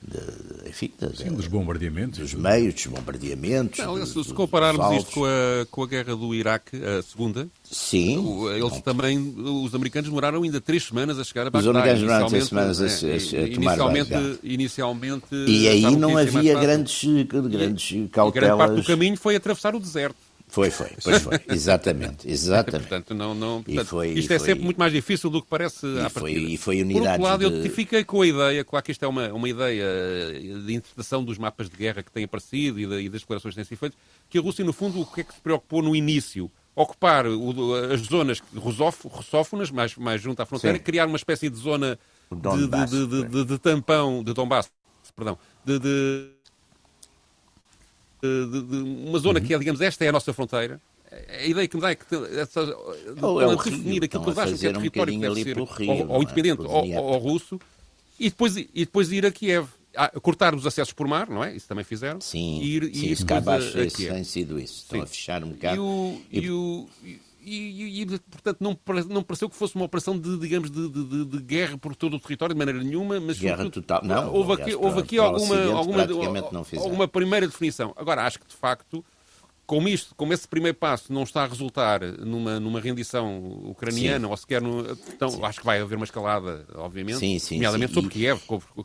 [0.08, 2.20] de, enfim, de, Sim, dos bombardeamentos.
[2.20, 3.80] Dos meios, dos bombardeamentos.
[3.80, 8.48] Não, se, se compararmos isto com a, com a guerra do Iraque, a segunda, Sim.
[8.50, 8.82] Eles não.
[8.82, 11.70] também, os americanos demoraram ainda três semanas a chegar a Bagdá.
[11.70, 16.58] Os americanos demoraram três semanas a, a, a tomar inicialmente, inicialmente E aí não havia
[16.58, 18.36] grandes, grandes e, cautelas.
[18.36, 20.27] E grande parte do caminho foi atravessar o deserto.
[20.50, 22.88] Foi, foi, pois foi, exatamente, exatamente.
[22.88, 26.00] portanto, não, não, portanto, foi, isto é sempre muito mais difícil do que parece e
[26.00, 26.52] à foi, partida.
[26.52, 27.68] E foi unidade Por outro lado, de...
[27.68, 29.86] eu fiquei com a ideia, claro que isto é uma, uma ideia
[30.66, 33.58] de interpretação dos mapas de guerra que têm aparecido e, de, e das declarações que
[33.58, 35.94] têm sido feitas, que a Rússia, no fundo, o que é que se preocupou no
[35.94, 36.50] início?
[36.74, 40.84] Ocupar o, as zonas russófonas, mais, mais junto à fronteira, Sim.
[40.84, 42.00] criar uma espécie de zona
[42.32, 44.70] de, de, de, de, tampão, de Donbass,
[45.16, 45.80] perdão, de,
[48.24, 49.46] uma zona uhum.
[49.46, 52.04] que é, digamos, esta é a nossa fronteira, a ideia que me dá é que
[52.40, 55.58] essa, é é definir aquilo que eles acham que é território um que deve ser
[55.58, 56.68] Rio, ou, independente é?
[56.68, 57.60] ou, ou, russo
[58.20, 59.68] e depois, e depois ir a Kiev.
[59.96, 61.56] Ah, cortar os acessos por mar, não é?
[61.56, 62.22] Isso também fizeram.
[62.22, 64.84] Sim, e ir, sim e ir cá abaixo tem sido isso.
[64.84, 65.04] Estão sim.
[65.04, 65.76] a fechar um bocado.
[65.76, 66.52] E, o, e...
[66.52, 66.88] o,
[67.50, 68.78] e, e, portanto, não,
[69.10, 72.20] não pareceu que fosse uma operação de, digamos, de, de, de guerra por todo o
[72.20, 73.40] território, de maneira nenhuma, mas...
[73.40, 74.02] Guerra total.
[74.04, 76.08] Não, houve aqui, houve aqui alguma, alguma,
[76.78, 77.94] alguma primeira definição.
[77.96, 79.04] Agora, acho que, de facto,
[79.68, 84.32] como isto, como esse primeiro passo não está a resultar numa, numa rendição ucraniana, sim.
[84.32, 85.44] ou sequer no, então sim.
[85.44, 88.40] acho que vai haver uma escalada, obviamente, sim, sim, nomeadamente sobre Kiev.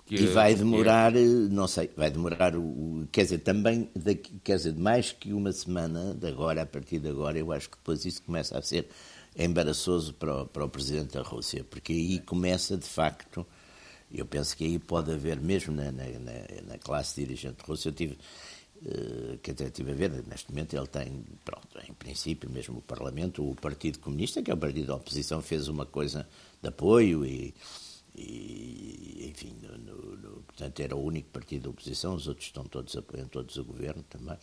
[0.04, 4.74] Que, e vai demorar, não sei, vai demorar, o, quer dizer, também, daqui, quer dizer,
[4.74, 8.20] mais que uma semana, de agora, a partir de agora, eu acho que depois isso
[8.24, 8.88] começa a ser
[9.38, 13.46] embaraçoso para o, para o Presidente da Rússia, porque aí começa, de facto,
[14.12, 16.04] eu penso que aí pode haver, mesmo na, na,
[16.66, 18.18] na classe dirigente russa, eu tive
[19.42, 23.48] que até estive a ver, neste momento ele tem, pronto, em princípio, mesmo o Parlamento,
[23.48, 26.28] o Partido Comunista, que é o partido da oposição, fez uma coisa
[26.60, 27.54] de apoio e,
[28.16, 32.96] e enfim, no, no, portanto era o único partido da oposição, os outros estão todos,
[32.96, 34.36] apoiam todos o governo também.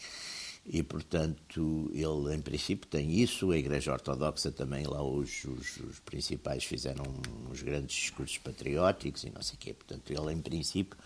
[0.65, 3.49] E, portanto, ele, em princípio, tem isso.
[3.49, 7.05] A Igreja Ortodoxa também, lá os, os, os principais fizeram
[7.49, 9.73] uns grandes discursos patrióticos e não sei o quê.
[9.73, 10.97] Portanto, ele, em princípio,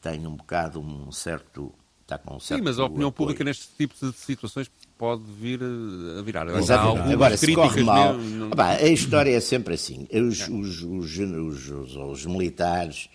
[0.00, 3.28] tem um bocado um certo está com um Sim, mas a opinião apoio.
[3.28, 6.48] pública neste tipo de situações pode vir a virar.
[6.48, 7.12] Exatamente.
[7.12, 8.14] Agora, se corre mal...
[8.14, 8.50] Mesmo...
[8.56, 10.06] a história é sempre assim.
[10.12, 13.08] Os, os, os, os militares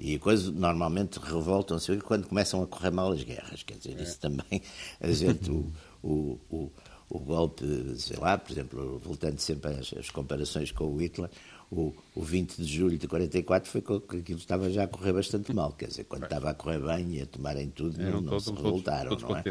[0.00, 3.62] e coisas normalmente revoltam-se quando começam a correr mal as guerras.
[3.62, 4.28] Quer dizer, isso é.
[4.28, 4.62] também,
[4.98, 5.70] a gente, o,
[6.02, 6.72] o, o,
[7.10, 7.64] o, golpe,
[7.98, 11.28] sei lá, por exemplo, voltando sempre às, às comparações com o Hitler,
[11.70, 15.52] o, o 20 de julho de 44 foi que aquilo estava já a correr bastante
[15.52, 15.72] mal.
[15.72, 19.16] Quer dizer, quando estava a correr bem e a tomarem tudo, não, não se revoltaram,
[19.16, 19.44] não é?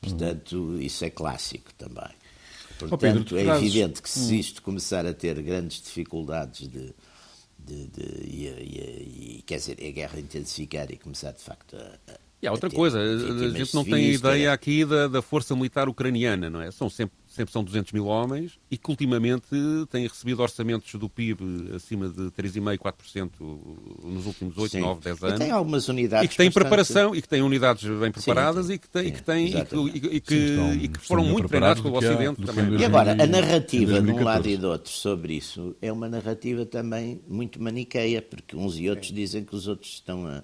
[0.00, 2.10] Portanto, isso é clássico também.
[2.78, 3.62] Portanto, oh, Pedro, é trazes...
[3.62, 6.94] evidente que se isto começar a ter grandes dificuldades de,
[7.58, 12.12] de, de e, e, e, quer dizer, a guerra intensificar e começar de facto a,
[12.12, 15.88] a e há outra coisa, a gente não tem ideia aqui da, da força militar
[15.88, 16.70] ucraniana, não é?
[16.70, 19.46] São sempre sempre são 200 mil homens e que ultimamente
[19.90, 23.30] têm recebido orçamentos do PIB acima de 3,5%, 4%
[24.02, 24.80] nos últimos 8, Sim.
[24.80, 25.36] 9, 10 anos.
[25.36, 26.26] E tem algumas unidades.
[26.26, 29.12] E que têm preparação, e que têm unidades bem preparadas Sim, e que, têm, e
[29.12, 29.76] que, têm, e que,
[30.16, 32.80] e que, estão, e que foram muito treinados pelo Ocidente também.
[32.80, 36.66] E agora, a narrativa de um lado e do outro sobre isso é uma narrativa
[36.66, 40.42] também muito maniqueia, porque uns e outros dizem que os outros estão a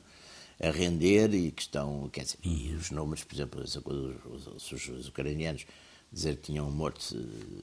[0.61, 4.89] a render e que estão, quer dizer, e os números, por exemplo, os, os, os,
[4.89, 5.67] os ucranianos
[6.15, 7.03] dizer que tinham morto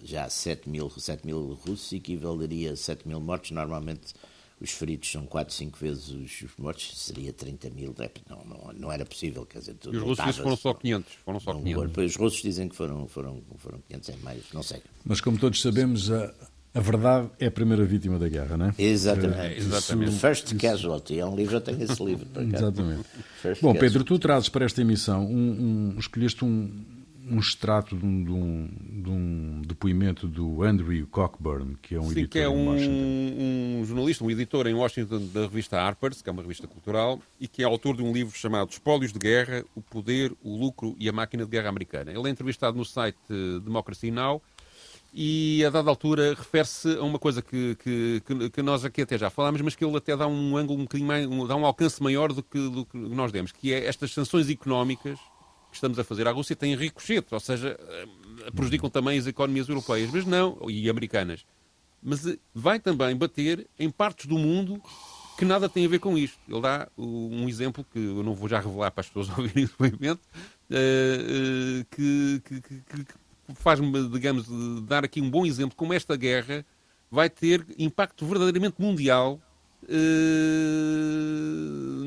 [0.03, 3.51] já 7 mil, 7 mil russos, equivaleria a 7 mil mortos.
[3.51, 4.13] Normalmente
[4.59, 7.95] os feridos são 4, 5 vezes os mortos, seria 30 mil.
[7.99, 9.45] É, não, não, não era possível.
[9.45, 11.13] Quer dizer, e os russos dizem que foram só 500.
[11.25, 11.97] Foram só 500.
[11.97, 14.81] Os russos dizem que foram, foram, foram 500 em mais, não sei.
[15.03, 16.33] Mas como todos sabemos, a,
[16.75, 18.75] a verdade é a primeira vítima da guerra, não é?
[18.77, 19.39] Exatamente.
[19.39, 20.11] É, exatamente.
[20.19, 20.57] First isso...
[20.57, 21.19] Casualty.
[21.19, 22.27] É um livro, eu tenho esse livro.
[22.53, 23.05] Exatamente.
[23.61, 26.69] Bom, Pedro, tu trazes para esta emissão, um, um, escolheste um
[27.31, 32.03] um extrato de um, de, um, de um, depoimento do Andrew Cockburn, que é um
[32.03, 36.29] Sim, editor que é um, um, jornalista, um editor em Washington da revista Harper's, que
[36.29, 39.63] é uma revista cultural, e que é autor de um livro chamado Espólios de Guerra,
[39.73, 42.11] o Poder, o Lucro e a Máquina de Guerra Americana.
[42.11, 43.17] Ele é entrevistado no site
[43.63, 44.41] Democracy Now!
[45.13, 49.29] e a dada altura refere-se a uma coisa que, que, que, nós aqui até já
[49.29, 52.31] falámos, mas que ele até dá um ângulo um bocadinho mais, dá um alcance maior
[52.31, 55.19] do que, do que nós demos, que é estas sanções económicas
[55.71, 59.67] que estamos a fazer à Rússia têm ricochete, ou seja, eh, prejudicam também as economias
[59.67, 61.45] europeias, mas não, e americanas.
[62.03, 64.81] Mas eh, vai também bater em partes do mundo
[65.37, 66.37] que nada tem a ver com isto.
[66.47, 69.67] Ele dá um exemplo que eu não vou já revelar para as pessoas ouvirem o
[69.67, 70.21] depoimento,
[70.69, 73.05] eh, que, que, que, que
[73.55, 74.45] faz-me, digamos,
[74.85, 76.65] dar aqui um bom exemplo como esta guerra
[77.09, 79.50] vai ter impacto verdadeiramente mundial eh,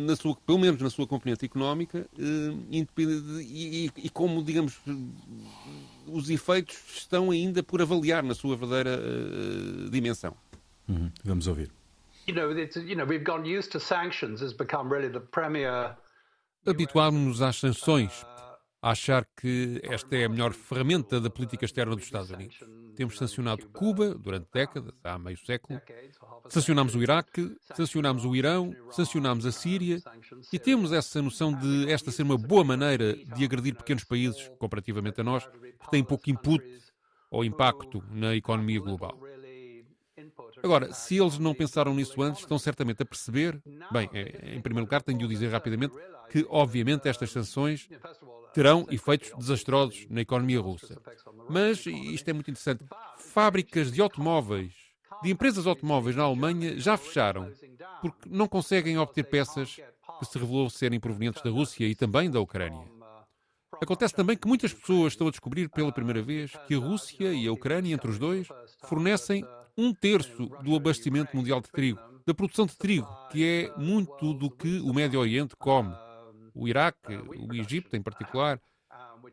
[0.06, 2.76] na sua, pelo menos na sua componente económica, eh,
[3.40, 4.78] e, e, como, digamos,
[6.06, 10.36] os efeitos estão ainda por avaliar na sua verdadeira uh, dimensão.
[10.88, 11.10] Uhum.
[11.24, 11.70] Vamos ouvir.
[16.66, 18.24] Habituámos-nos às sanções
[18.84, 22.60] a achar que esta é a melhor ferramenta da política externa dos Estados Unidos.
[22.94, 25.80] Temos sancionado Cuba durante décadas, há meio século,
[26.50, 30.02] sancionámos o Iraque, sancionámos o Irão, sancionámos a Síria
[30.52, 35.18] e temos essa noção de esta ser uma boa maneira de agredir pequenos países, comparativamente
[35.18, 36.62] a nós, que têm pouco input
[37.30, 39.18] ou impacto na economia global.
[40.62, 43.62] Agora, se eles não pensaram nisso antes, estão certamente a perceber.
[43.90, 45.94] Bem, é, em primeiro lugar, tenho de o dizer rapidamente
[46.30, 47.88] que, obviamente, estas sanções
[48.54, 50.96] terão efeitos desastrosos na economia russa.
[51.50, 52.84] Mas, isto é muito interessante,
[53.18, 54.72] fábricas de automóveis,
[55.22, 57.50] de empresas automóveis na Alemanha já fecharam
[58.00, 59.76] porque não conseguem obter peças
[60.18, 62.86] que se revelou serem provenientes da Rússia e também da Ucrânia.
[63.82, 67.48] Acontece também que muitas pessoas estão a descobrir pela primeira vez que a Rússia e
[67.48, 68.46] a Ucrânia, entre os dois,
[68.84, 69.44] fornecem
[69.76, 74.48] um terço do abastecimento mundial de trigo, da produção de trigo, que é muito do
[74.48, 75.94] que o Médio Oriente come
[76.54, 78.60] o Iraque, o Egito em particular.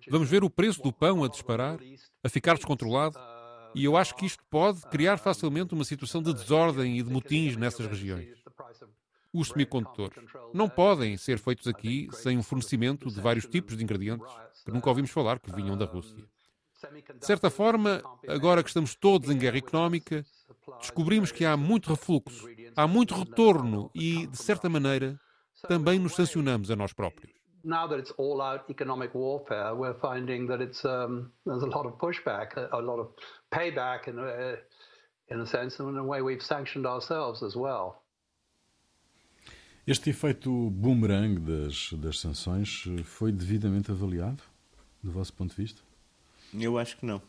[0.09, 1.79] Vamos ver o preço do pão a disparar,
[2.23, 3.17] a ficar descontrolado,
[3.75, 7.55] e eu acho que isto pode criar facilmente uma situação de desordem e de motins
[7.55, 8.41] nessas regiões.
[9.33, 10.17] Os semicondutores
[10.53, 14.27] não podem ser feitos aqui sem um fornecimento de vários tipos de ingredientes
[14.65, 16.25] que nunca ouvimos falar que vinham da Rússia.
[17.17, 20.25] De certa forma, agora que estamos todos em guerra económica,
[20.79, 25.17] descobrimos que há muito refluxo, há muito retorno e, de certa maneira,
[25.67, 27.31] também nos sancionamos a nós próprios.
[27.63, 31.85] Now that it's all out economic warfare, we're finding that it's um, there's a lot
[31.85, 33.09] of pushback, a lot of
[33.51, 34.57] payback in a,
[35.29, 38.01] in a sense, and in a way we've sanctioned ourselves as well.
[39.85, 44.41] Este efeito boomerang das, das sanções foi devidamente avaliado,
[45.03, 45.81] do vosso ponto de vista?
[46.53, 47.21] Eu acho que não.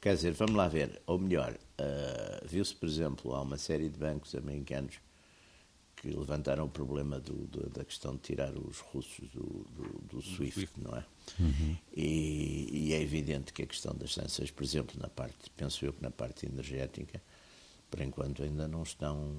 [0.00, 3.98] Quer dizer, vamos lá ver, ou melhor, uh, viu-se, por exemplo, há uma série de
[3.98, 5.00] bancos americanos
[6.00, 9.66] que levantaram o problema do, do, da questão de tirar os russos do,
[10.10, 10.80] do SWIFT, Swift.
[10.80, 11.04] não é?
[11.40, 11.76] Uhum.
[11.96, 15.92] E, e, é evidente que a questão das sanções, por exemplo, na parte, penso eu
[15.92, 17.20] que na parte energética,
[17.90, 19.36] por enquanto ainda não estão,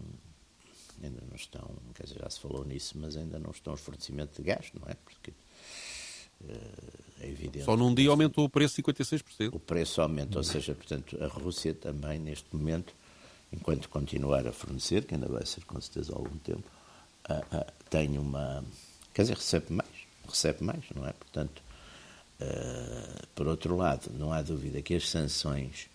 [1.02, 4.36] ainda não estão, quer dizer, já se falou nisso, mas ainda não estão os fornecimentos
[4.36, 4.95] de gás, não é?
[4.95, 7.65] Porque uh, é evidente.
[7.65, 9.54] Só num dia aumentou o preço 56%.
[9.54, 12.93] O preço aumenta, ou seja, portanto, a Rússia também, neste momento,
[13.52, 16.64] enquanto continuar a fornecer, que ainda vai ser com certeza há algum tempo,
[17.30, 18.64] uh, uh, tem uma.
[19.14, 19.90] Quer dizer, recebe mais,
[20.28, 21.14] recebe mais, não é?
[21.14, 21.62] Portanto,
[22.42, 25.90] uh, por outro lado, não há dúvida que as sanções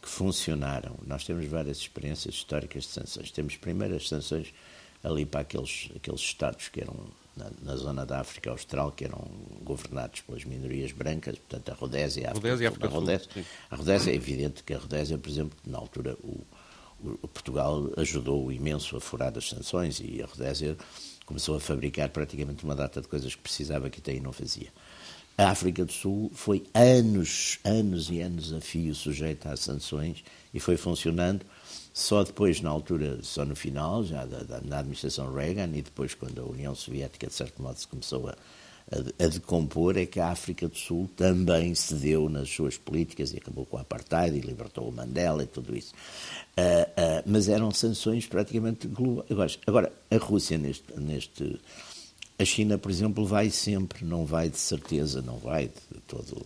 [0.00, 3.30] que funcionaram, nós temos várias experiências históricas de sanções.
[3.30, 4.52] Temos primeiro as sanções
[5.02, 6.94] ali para aqueles, aqueles estados que eram
[7.36, 9.26] na, na, zona da África Austral, que eram
[9.62, 13.28] governados pelas minorias brancas, portanto a Rodésia a África, Rodésia, África a Rodésia,
[13.70, 16.40] a Rodésia é evidente que a Rodésia, por exemplo, na altura o,
[17.32, 20.76] Portugal ajudou imenso a furar as sanções e a Rodésia
[21.26, 24.68] começou a fabricar praticamente uma data de coisas que precisava que até aí não fazia.
[25.36, 30.60] A África do Sul foi anos, anos e anos a fio sujeita a sanções e
[30.60, 31.44] foi funcionando
[31.94, 36.40] só depois, na altura, só no final, já da, da, administração Reagan, e depois, quando
[36.40, 38.36] a União Soviética, de certo modo, se começou a,
[38.90, 43.64] a, decompor, é que a África do Sul também cedeu nas suas políticas e acabou
[43.64, 45.94] com a apartheid e libertou o Mandela e tudo isso.
[46.56, 49.58] Uh, uh, mas eram sanções praticamente globais.
[49.66, 51.60] Agora, a Rússia, neste, neste.
[52.38, 56.44] A China, por exemplo, vai sempre, não vai de certeza, não vai de todo.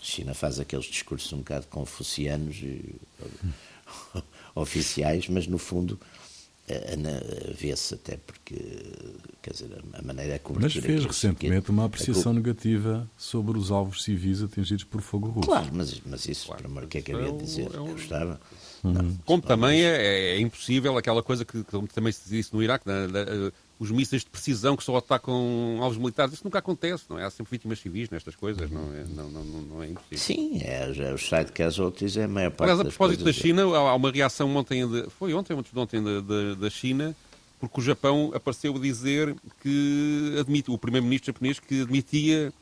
[0.00, 2.56] A China faz aqueles discursos um bocado confucianos.
[2.56, 2.94] E,
[4.54, 5.98] oficiais, mas no fundo
[7.54, 8.56] vê-se até porque,
[9.42, 10.60] quer dizer, a maneira como.
[10.60, 15.48] Mas fez recentemente uma apreciação negativa sobre os alvos civis atingidos por fogo russo.
[15.48, 17.74] Claro, mas, mas isso, claro, o que é que havia de dizer?
[17.74, 17.92] É um...
[17.92, 18.40] Gostava.
[18.84, 18.92] Uhum.
[18.92, 22.86] Não, como também é, é, impossível aquela coisa que, que também se disse no Iraque,
[22.86, 27.18] na, na, os mísseis de precisão que só atacam alvos militares, isso nunca acontece, não
[27.18, 27.24] é?
[27.24, 30.18] Há sempre vítimas civis nestas coisas, não é, não, não, não é impossível.
[30.18, 33.62] Sim, é, é os side casualties é a maior parte Mas a propósito da China,
[33.62, 37.14] há uma reação ontem, de, foi ontem, de ontem, da, da, da China,
[37.58, 42.52] porque o Japão apareceu a dizer que admite, o primeiro-ministro japonês que admitia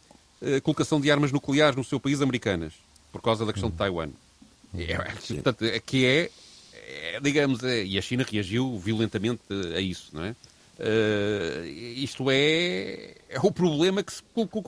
[0.42, 2.72] a colocação de armas nucleares no seu país americanas,
[3.12, 4.10] por causa da questão de Taiwan.
[4.74, 6.30] É, portanto, que é,
[6.72, 9.42] é digamos, é, e a China reagiu violentamente
[9.74, 10.36] a isso, não é?
[10.80, 14.62] Uh, isto é, é o problema que se colocou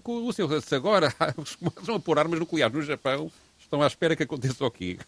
[0.00, 0.60] com, o seu.
[0.60, 1.14] Se agora
[1.60, 4.98] começam a pôr armas nucleares no Japão, estão à espera que aconteça o quê?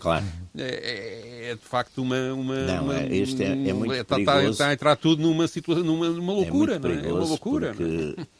[0.00, 0.24] Claro.
[0.58, 2.32] É, é, de facto uma.
[2.32, 4.50] uma não, uma, é, este é, é muito está, perigoso.
[4.50, 7.06] Está a entrar tudo numa, situação, numa, numa loucura, é não é?
[7.06, 7.74] É uma loucura.
[7.74, 8.16] Porque...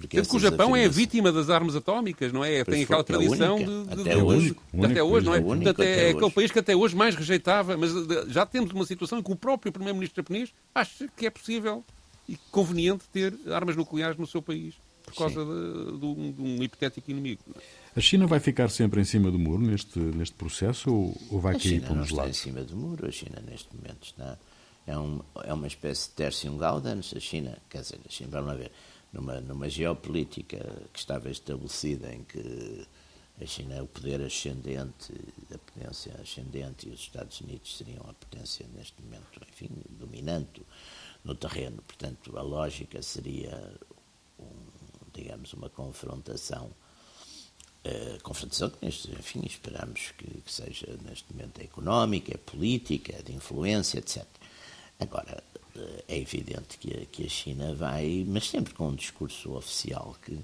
[0.00, 2.62] Porque Sendo que o Japão é vítima das armas atómicas, não é?
[2.64, 5.38] Tem aquela tradição de, de, até, de, hoje, de, até hoje, não é?
[5.38, 7.90] Único, Portanto, é aquele país que até hoje mais rejeitava, mas
[8.28, 11.82] já temos uma situação em que o próprio primeiro-ministro japonês acha que é possível
[12.28, 14.74] e conveniente ter armas nucleares no seu país
[15.06, 17.40] por causa de, de, um, de, um, hipotético inimigo.
[17.94, 21.54] A China vai ficar sempre em cima do muro neste, neste processo ou, ou vai
[21.54, 22.36] a cair para os lados?
[22.36, 23.06] em cima do muro.
[23.06, 24.36] A China, neste momento, está,
[24.86, 27.14] é, um, é uma espécie de tercium gaudens.
[27.16, 28.72] A China, quer dizer, a China, vamos lá ver,
[29.16, 30.58] numa, numa geopolítica
[30.92, 32.86] que estava estabelecida em que
[33.40, 35.12] a China é o poder ascendente,
[35.54, 40.62] a potência ascendente e os Estados Unidos seriam a potência neste momento, enfim, dominante
[41.24, 41.82] no terreno.
[41.82, 43.74] Portanto, a lógica seria,
[44.38, 44.44] um,
[45.12, 46.70] digamos, uma confrontação.
[47.84, 53.32] Uh, confrontação que, enfim, esperamos que, que, seja neste momento económica, é política, é de
[53.32, 54.24] influência, etc.
[54.98, 55.44] Agora,
[56.08, 60.38] é evidente que a, que a China vai, mas sempre com um discurso oficial que,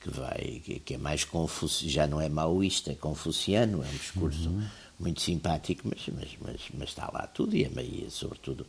[0.00, 3.96] que vai, que, que é mais confuso, já não é maoísta, é confuciano, é um
[3.96, 4.64] discurso uhum.
[4.98, 7.70] muito simpático, mas, mas, mas, mas, está lá tudo e, é,
[8.10, 8.66] sobretudo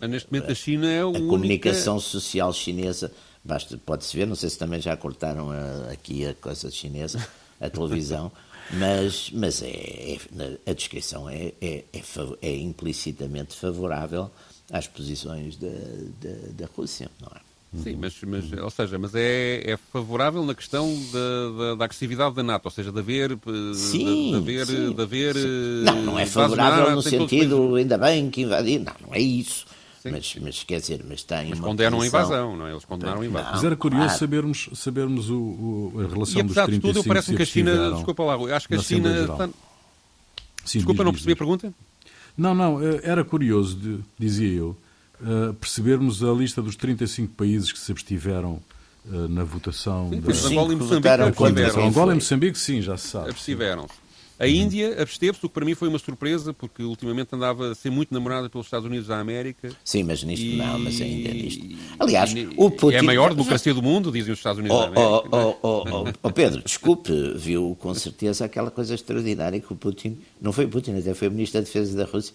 [0.00, 3.12] não, neste momento a China é a, a comunicação social chinesa,
[3.42, 7.26] basta, pode-se ver, não sei se também já cortaram a, aqui a coisa chinesa,
[7.60, 8.30] a televisão,
[8.72, 12.02] mas, mas é, é, a descrição é, é, é,
[12.42, 14.30] é implicitamente favorável
[14.70, 17.48] às posições da, da, da Rússia, não é?
[17.82, 22.34] Sim, mas, mas, ou seja, mas é, é favorável na questão da, da, da, agressividade
[22.34, 23.38] da NATO, ou seja, de haver.
[23.74, 25.82] Sim, de, haver, sim, de haver sim.
[25.84, 29.66] Não, não é favorável no sentido, ainda bem que invadir, não, não é isso.
[30.02, 32.20] Mas, mas, quer dizer, mas tem mas uma condenam posição...
[32.20, 32.70] a invasão, não é?
[32.70, 33.52] Eles condenaram a invasão.
[33.52, 34.18] Mas era curioso claro.
[34.18, 37.90] sabermos, sabermos o, o, a relação e, dos 35 de tudo, parece-me que a China...
[37.92, 39.20] Desculpa lá, eu acho que a China...
[39.20, 39.48] Está...
[40.64, 41.36] Sim, desculpa, diz, não percebi diz.
[41.36, 41.74] a pergunta?
[42.38, 44.76] Não, não, eh, era curioso, dizia eu,
[45.20, 48.60] uh, percebermos a lista dos 35 países que se abstiveram
[49.06, 50.08] uh, na votação.
[50.10, 50.48] Sim, da...
[50.48, 51.80] Angola e Moçambique.
[51.80, 53.30] Angola e Moçambique, sim, já se sabe.
[53.30, 54.07] Abstiveram-se.
[54.38, 57.90] A Índia absteve-se, o que para mim foi uma surpresa, porque ultimamente andava a ser
[57.90, 59.70] muito namorada pelos Estados Unidos da América.
[59.84, 60.56] Sim, mas nisto e...
[60.56, 61.66] não, mas ainda nisto.
[61.98, 62.48] Aliás, e...
[62.56, 62.96] o Putin...
[62.96, 65.36] É a maior democracia do mundo, dizem os Estados Unidos oh, da América.
[65.36, 70.18] Oh, oh, oh, oh, Pedro, desculpe, viu com certeza aquela coisa extraordinária que o Putin,
[70.40, 72.32] não foi o Putin, até foi o Ministro da Defesa da Rússia,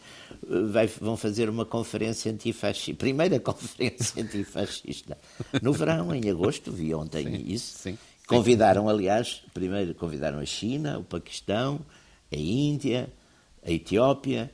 [0.72, 5.18] vai, vão fazer uma conferência antifascista, primeira conferência antifascista,
[5.62, 7.78] no verão, em agosto, vi ontem sim, isso.
[7.78, 7.98] Sim.
[8.28, 11.82] Convidaram, aliás, primeiro convidaram a China, o Paquistão,
[12.34, 13.12] a Índia,
[13.66, 14.52] a Etiópia,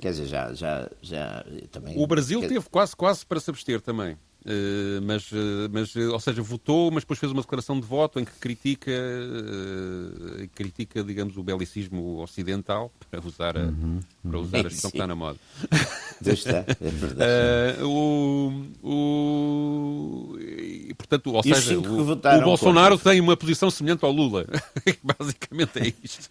[0.00, 1.98] quer dizer, já, já, já também...
[1.98, 2.48] O Brasil quer...
[2.48, 4.16] teve quase, quase para se abster também.
[4.44, 8.24] Uh, mas, uh, mas, ou seja, votou, mas depois fez uma declaração de voto em
[8.24, 14.60] que critica, uh, critica digamos, o belicismo ocidental, para usar a, uhum, para usar a
[14.62, 15.38] expressão que está na moda.
[16.24, 17.82] Está, é verdade.
[17.82, 24.46] o, o, e, portanto, ou seja, o, o Bolsonaro tem uma posição semelhante ao Lula.
[25.02, 26.30] Basicamente é isto.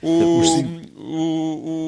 [0.00, 0.42] o,
[0.96, 1.82] o,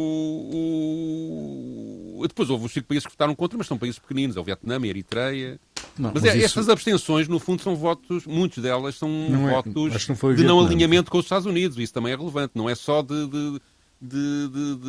[2.28, 4.78] depois houve os cinco países que votaram contra, mas são países pequeninos, é o Vietnã,
[4.80, 5.60] a Eritreia.
[5.98, 6.46] Não, mas, mas é, isso...
[6.46, 10.44] estas abstenções, no fundo, são votos, muitos delas são não é- votos é, não de
[10.44, 11.78] não alinhamento com os Estados Unidos.
[11.78, 12.52] Isso também é relevante.
[12.54, 13.60] Não é só de, de,
[14.00, 14.80] de, de,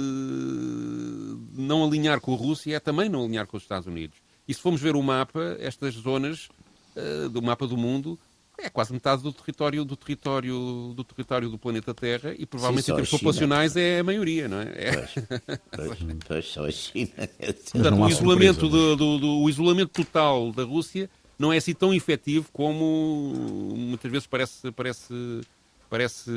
[1.62, 4.18] não alinhar com a Rússia, é também não alinhar com os Estados Unidos.
[4.48, 6.50] E se formos ver o mapa, estas zonas
[6.96, 8.20] uh, do mapa do mundo,
[8.58, 12.92] é quase metade do território do território do território do planeta Terra e provavelmente Sim,
[12.92, 14.66] em termos populacionais é a maioria, não é?
[14.76, 14.92] é.
[15.76, 17.12] Pois, pois, pois, só a China.
[17.72, 21.94] Portanto, o isolamento, surpresa, do, do, o isolamento total da Rússia não é assim tão
[21.94, 23.34] efetivo como
[23.76, 25.42] muitas vezes parece, parece,
[25.90, 26.32] parece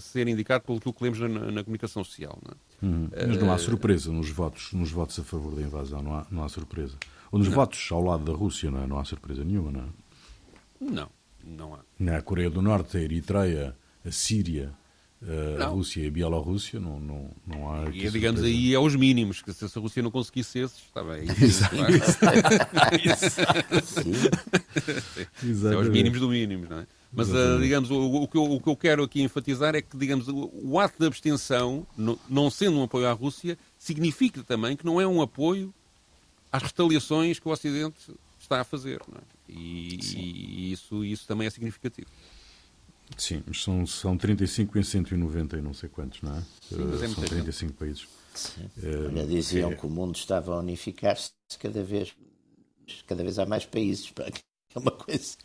[0.00, 2.38] ser indicado pelo que lemos na, na comunicação social.
[2.42, 2.92] Não é?
[2.92, 6.26] hum, mas não há surpresa nos votos, nos votos a favor da invasão, não há,
[6.30, 6.96] não há surpresa.
[7.30, 7.54] Ou nos não.
[7.54, 8.86] votos ao lado da Rússia, não, é?
[8.86, 9.84] não há surpresa nenhuma, não é?
[10.80, 11.19] Não.
[11.44, 11.80] Não há.
[11.98, 14.72] Na Coreia do Norte, a Eritreia, a Síria,
[15.22, 15.74] a não.
[15.74, 17.90] Rússia e a Bielorrússia, não, não, não há.
[17.90, 21.24] E digamos aí é os mínimos, que se a Rússia não conseguisse esses, está bem.
[21.42, 21.76] Exato.
[25.72, 26.86] é os mínimos do mínimo, não é?
[27.12, 29.96] Mas, uh, digamos, o, o, que eu, o, que eu, quero aqui enfatizar é que,
[29.96, 34.76] digamos, o, o ato de abstenção, no, não sendo um apoio à Rússia, significa também
[34.76, 35.74] que não é um apoio
[36.52, 38.14] às retaliações que o Ocidente
[38.50, 39.00] está a fazer.
[39.08, 39.22] Não é?
[39.48, 42.08] E, e, isso, isso também é significativo.
[43.16, 46.42] Sim, mas são, são 35 em 190 e não sei quantos, não é?
[46.60, 47.78] Sim, é são 35 gente.
[47.78, 48.08] países.
[48.34, 48.70] Sim.
[48.82, 49.74] É, diziam é...
[49.74, 52.14] que o mundo estava a unificar-se cada vez,
[53.06, 54.12] cada vez há mais países.
[54.74, 55.36] É uma coisa.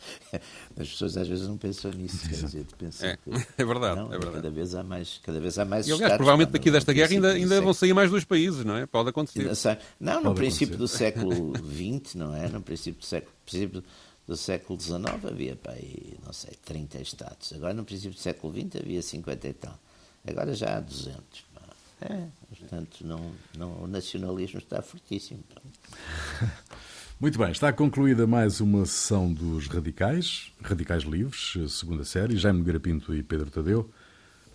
[0.78, 2.28] As pessoas às vezes não pensam nisso.
[2.28, 4.36] Quer dizer, pensam é, que, é verdade, não, é verdade.
[4.36, 7.32] Cada vez há mais, cada vez há mais e, aliás, provavelmente daqui desta guerra ainda,
[7.32, 8.86] ainda vão sair mais dois países, não é?
[8.86, 9.50] Pode acontecer.
[9.98, 10.76] Não, no Pode princípio acontecer.
[10.76, 11.52] do século
[12.04, 12.48] XX, não é?
[12.48, 13.84] No princípio do século, princípio
[14.28, 17.52] do século XIX havia, pá, aí, não sei, 30 estados.
[17.52, 19.78] Agora, no princípio do século XX, havia 50 e tal.
[20.24, 21.20] Agora já há 200.
[21.52, 21.62] Pá.
[22.02, 25.42] É, portanto, não, não, o nacionalismo está fortíssimo.
[27.18, 33.14] Muito bem, está concluída mais uma sessão dos Radicais, Radicais Livres, segunda série, Jaime Garapinto
[33.14, 33.88] e Pedro Tadeu.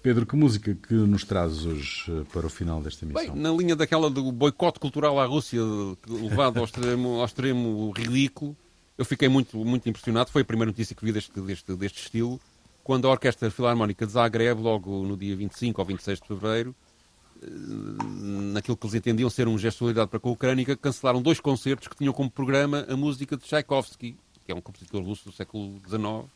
[0.03, 3.33] Pedro, que música que nos trazes hoje eh, para o final desta emissão?
[3.33, 5.59] Bem, na linha daquela do boicote cultural à Rússia,
[6.07, 8.55] levado ao extremo, ao extremo ridículo,
[8.95, 10.29] eu fiquei muito, muito impressionado.
[10.29, 12.39] Foi a primeira notícia que vi deste, deste, deste estilo,
[12.83, 16.75] quando a Orquestra Filarmónica de Zagreb, logo no dia 25 ou 26 de fevereiro,
[17.41, 21.39] naquilo que eles entendiam ser um gesto de solidariedade para com a Ucrânia, cancelaram dois
[21.39, 24.15] concertos que tinham como programa a música de Tchaikovsky,
[24.45, 26.29] que é um compositor russo do século XIX, uhum.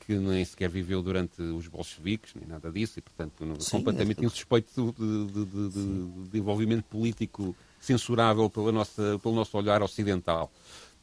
[0.00, 4.26] que nem sequer viveu durante os bolcheviques, nem nada disso, e, portanto, Sim, completamente é
[4.26, 10.50] insuspeito de, de, de, de, envolvimento político censurável pela nossa, pelo nosso olhar ocidental.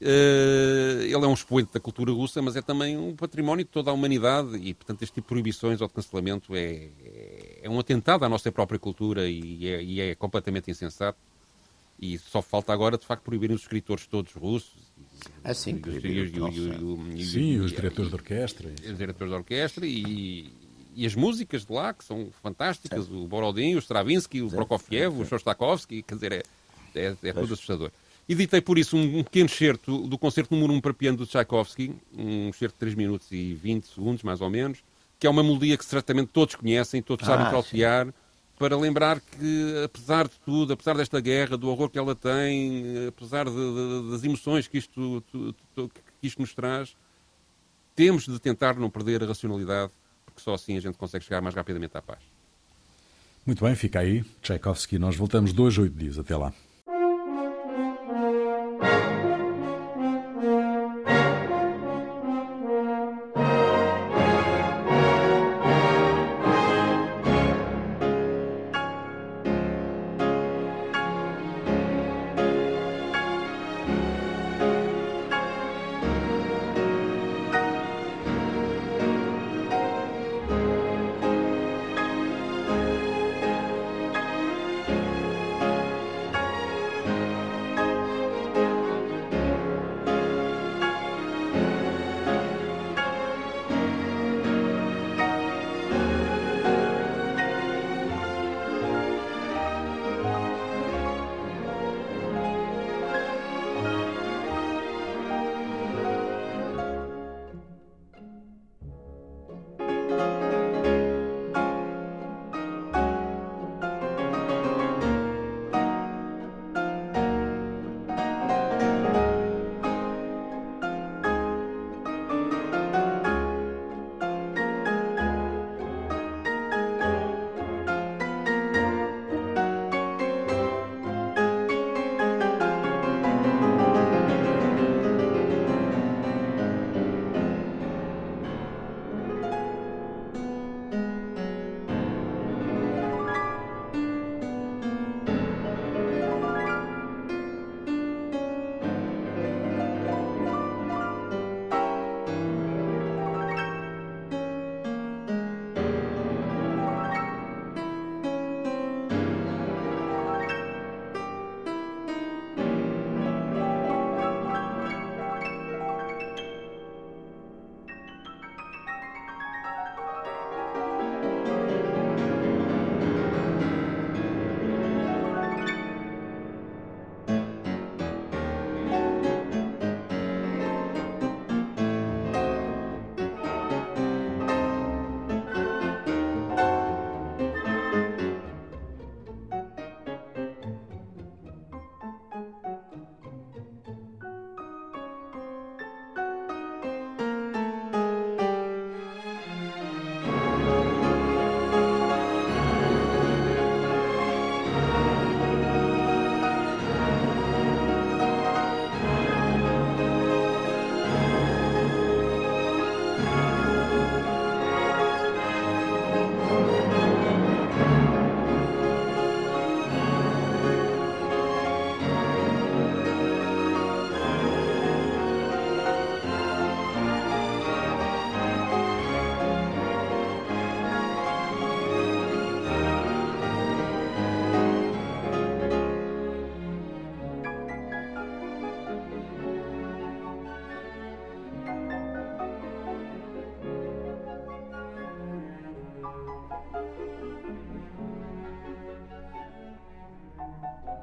[0.01, 3.91] Uh, ele é um expoente da cultura russa, mas é também um património de toda
[3.91, 7.79] a humanidade e, portanto, este tipo de proibições ou de cancelamento é, é, é um
[7.79, 11.19] atentado à nossa própria cultura e é, e é, completamente insensato.
[11.99, 14.73] E só falta agora, de facto, proibirem os escritores todos russos.
[15.43, 15.79] Ah, sim,
[17.23, 18.69] Sim, os diretores de orquestra.
[18.69, 20.51] Os diretores de orquestra e,
[20.95, 25.25] e as músicas de lá, que são fantásticas, o Borodin, o Stravinsky, o Prokofiev, o
[25.25, 26.43] Shostakovsky, quer dizer, é,
[26.95, 27.91] é, é tudo assustador.
[28.27, 32.49] Editei por isso um, pequeno excerto do concerto número 1 para piano do Tchaikovsky, um
[32.49, 34.83] excerto de 3 minutos e 20 segundos, mais ou menos,
[35.19, 38.07] que é uma melodia que certamente todos conhecem, todos sabem ah,
[38.57, 43.45] para lembrar que, apesar de tudo, apesar desta guerra, do horror que ela tem, apesar
[43.45, 45.23] de, de, das emoções que isto,
[45.73, 46.95] que isto nos traz,
[47.95, 49.91] temos de tentar não perder a racionalidade,
[50.25, 52.19] porque só assim a gente consegue chegar mais rapidamente à paz.
[53.45, 54.23] Muito bem, fica aí.
[54.41, 56.19] Tchaikovsky, nós voltamos dois, oito dias.
[56.19, 56.53] Até lá.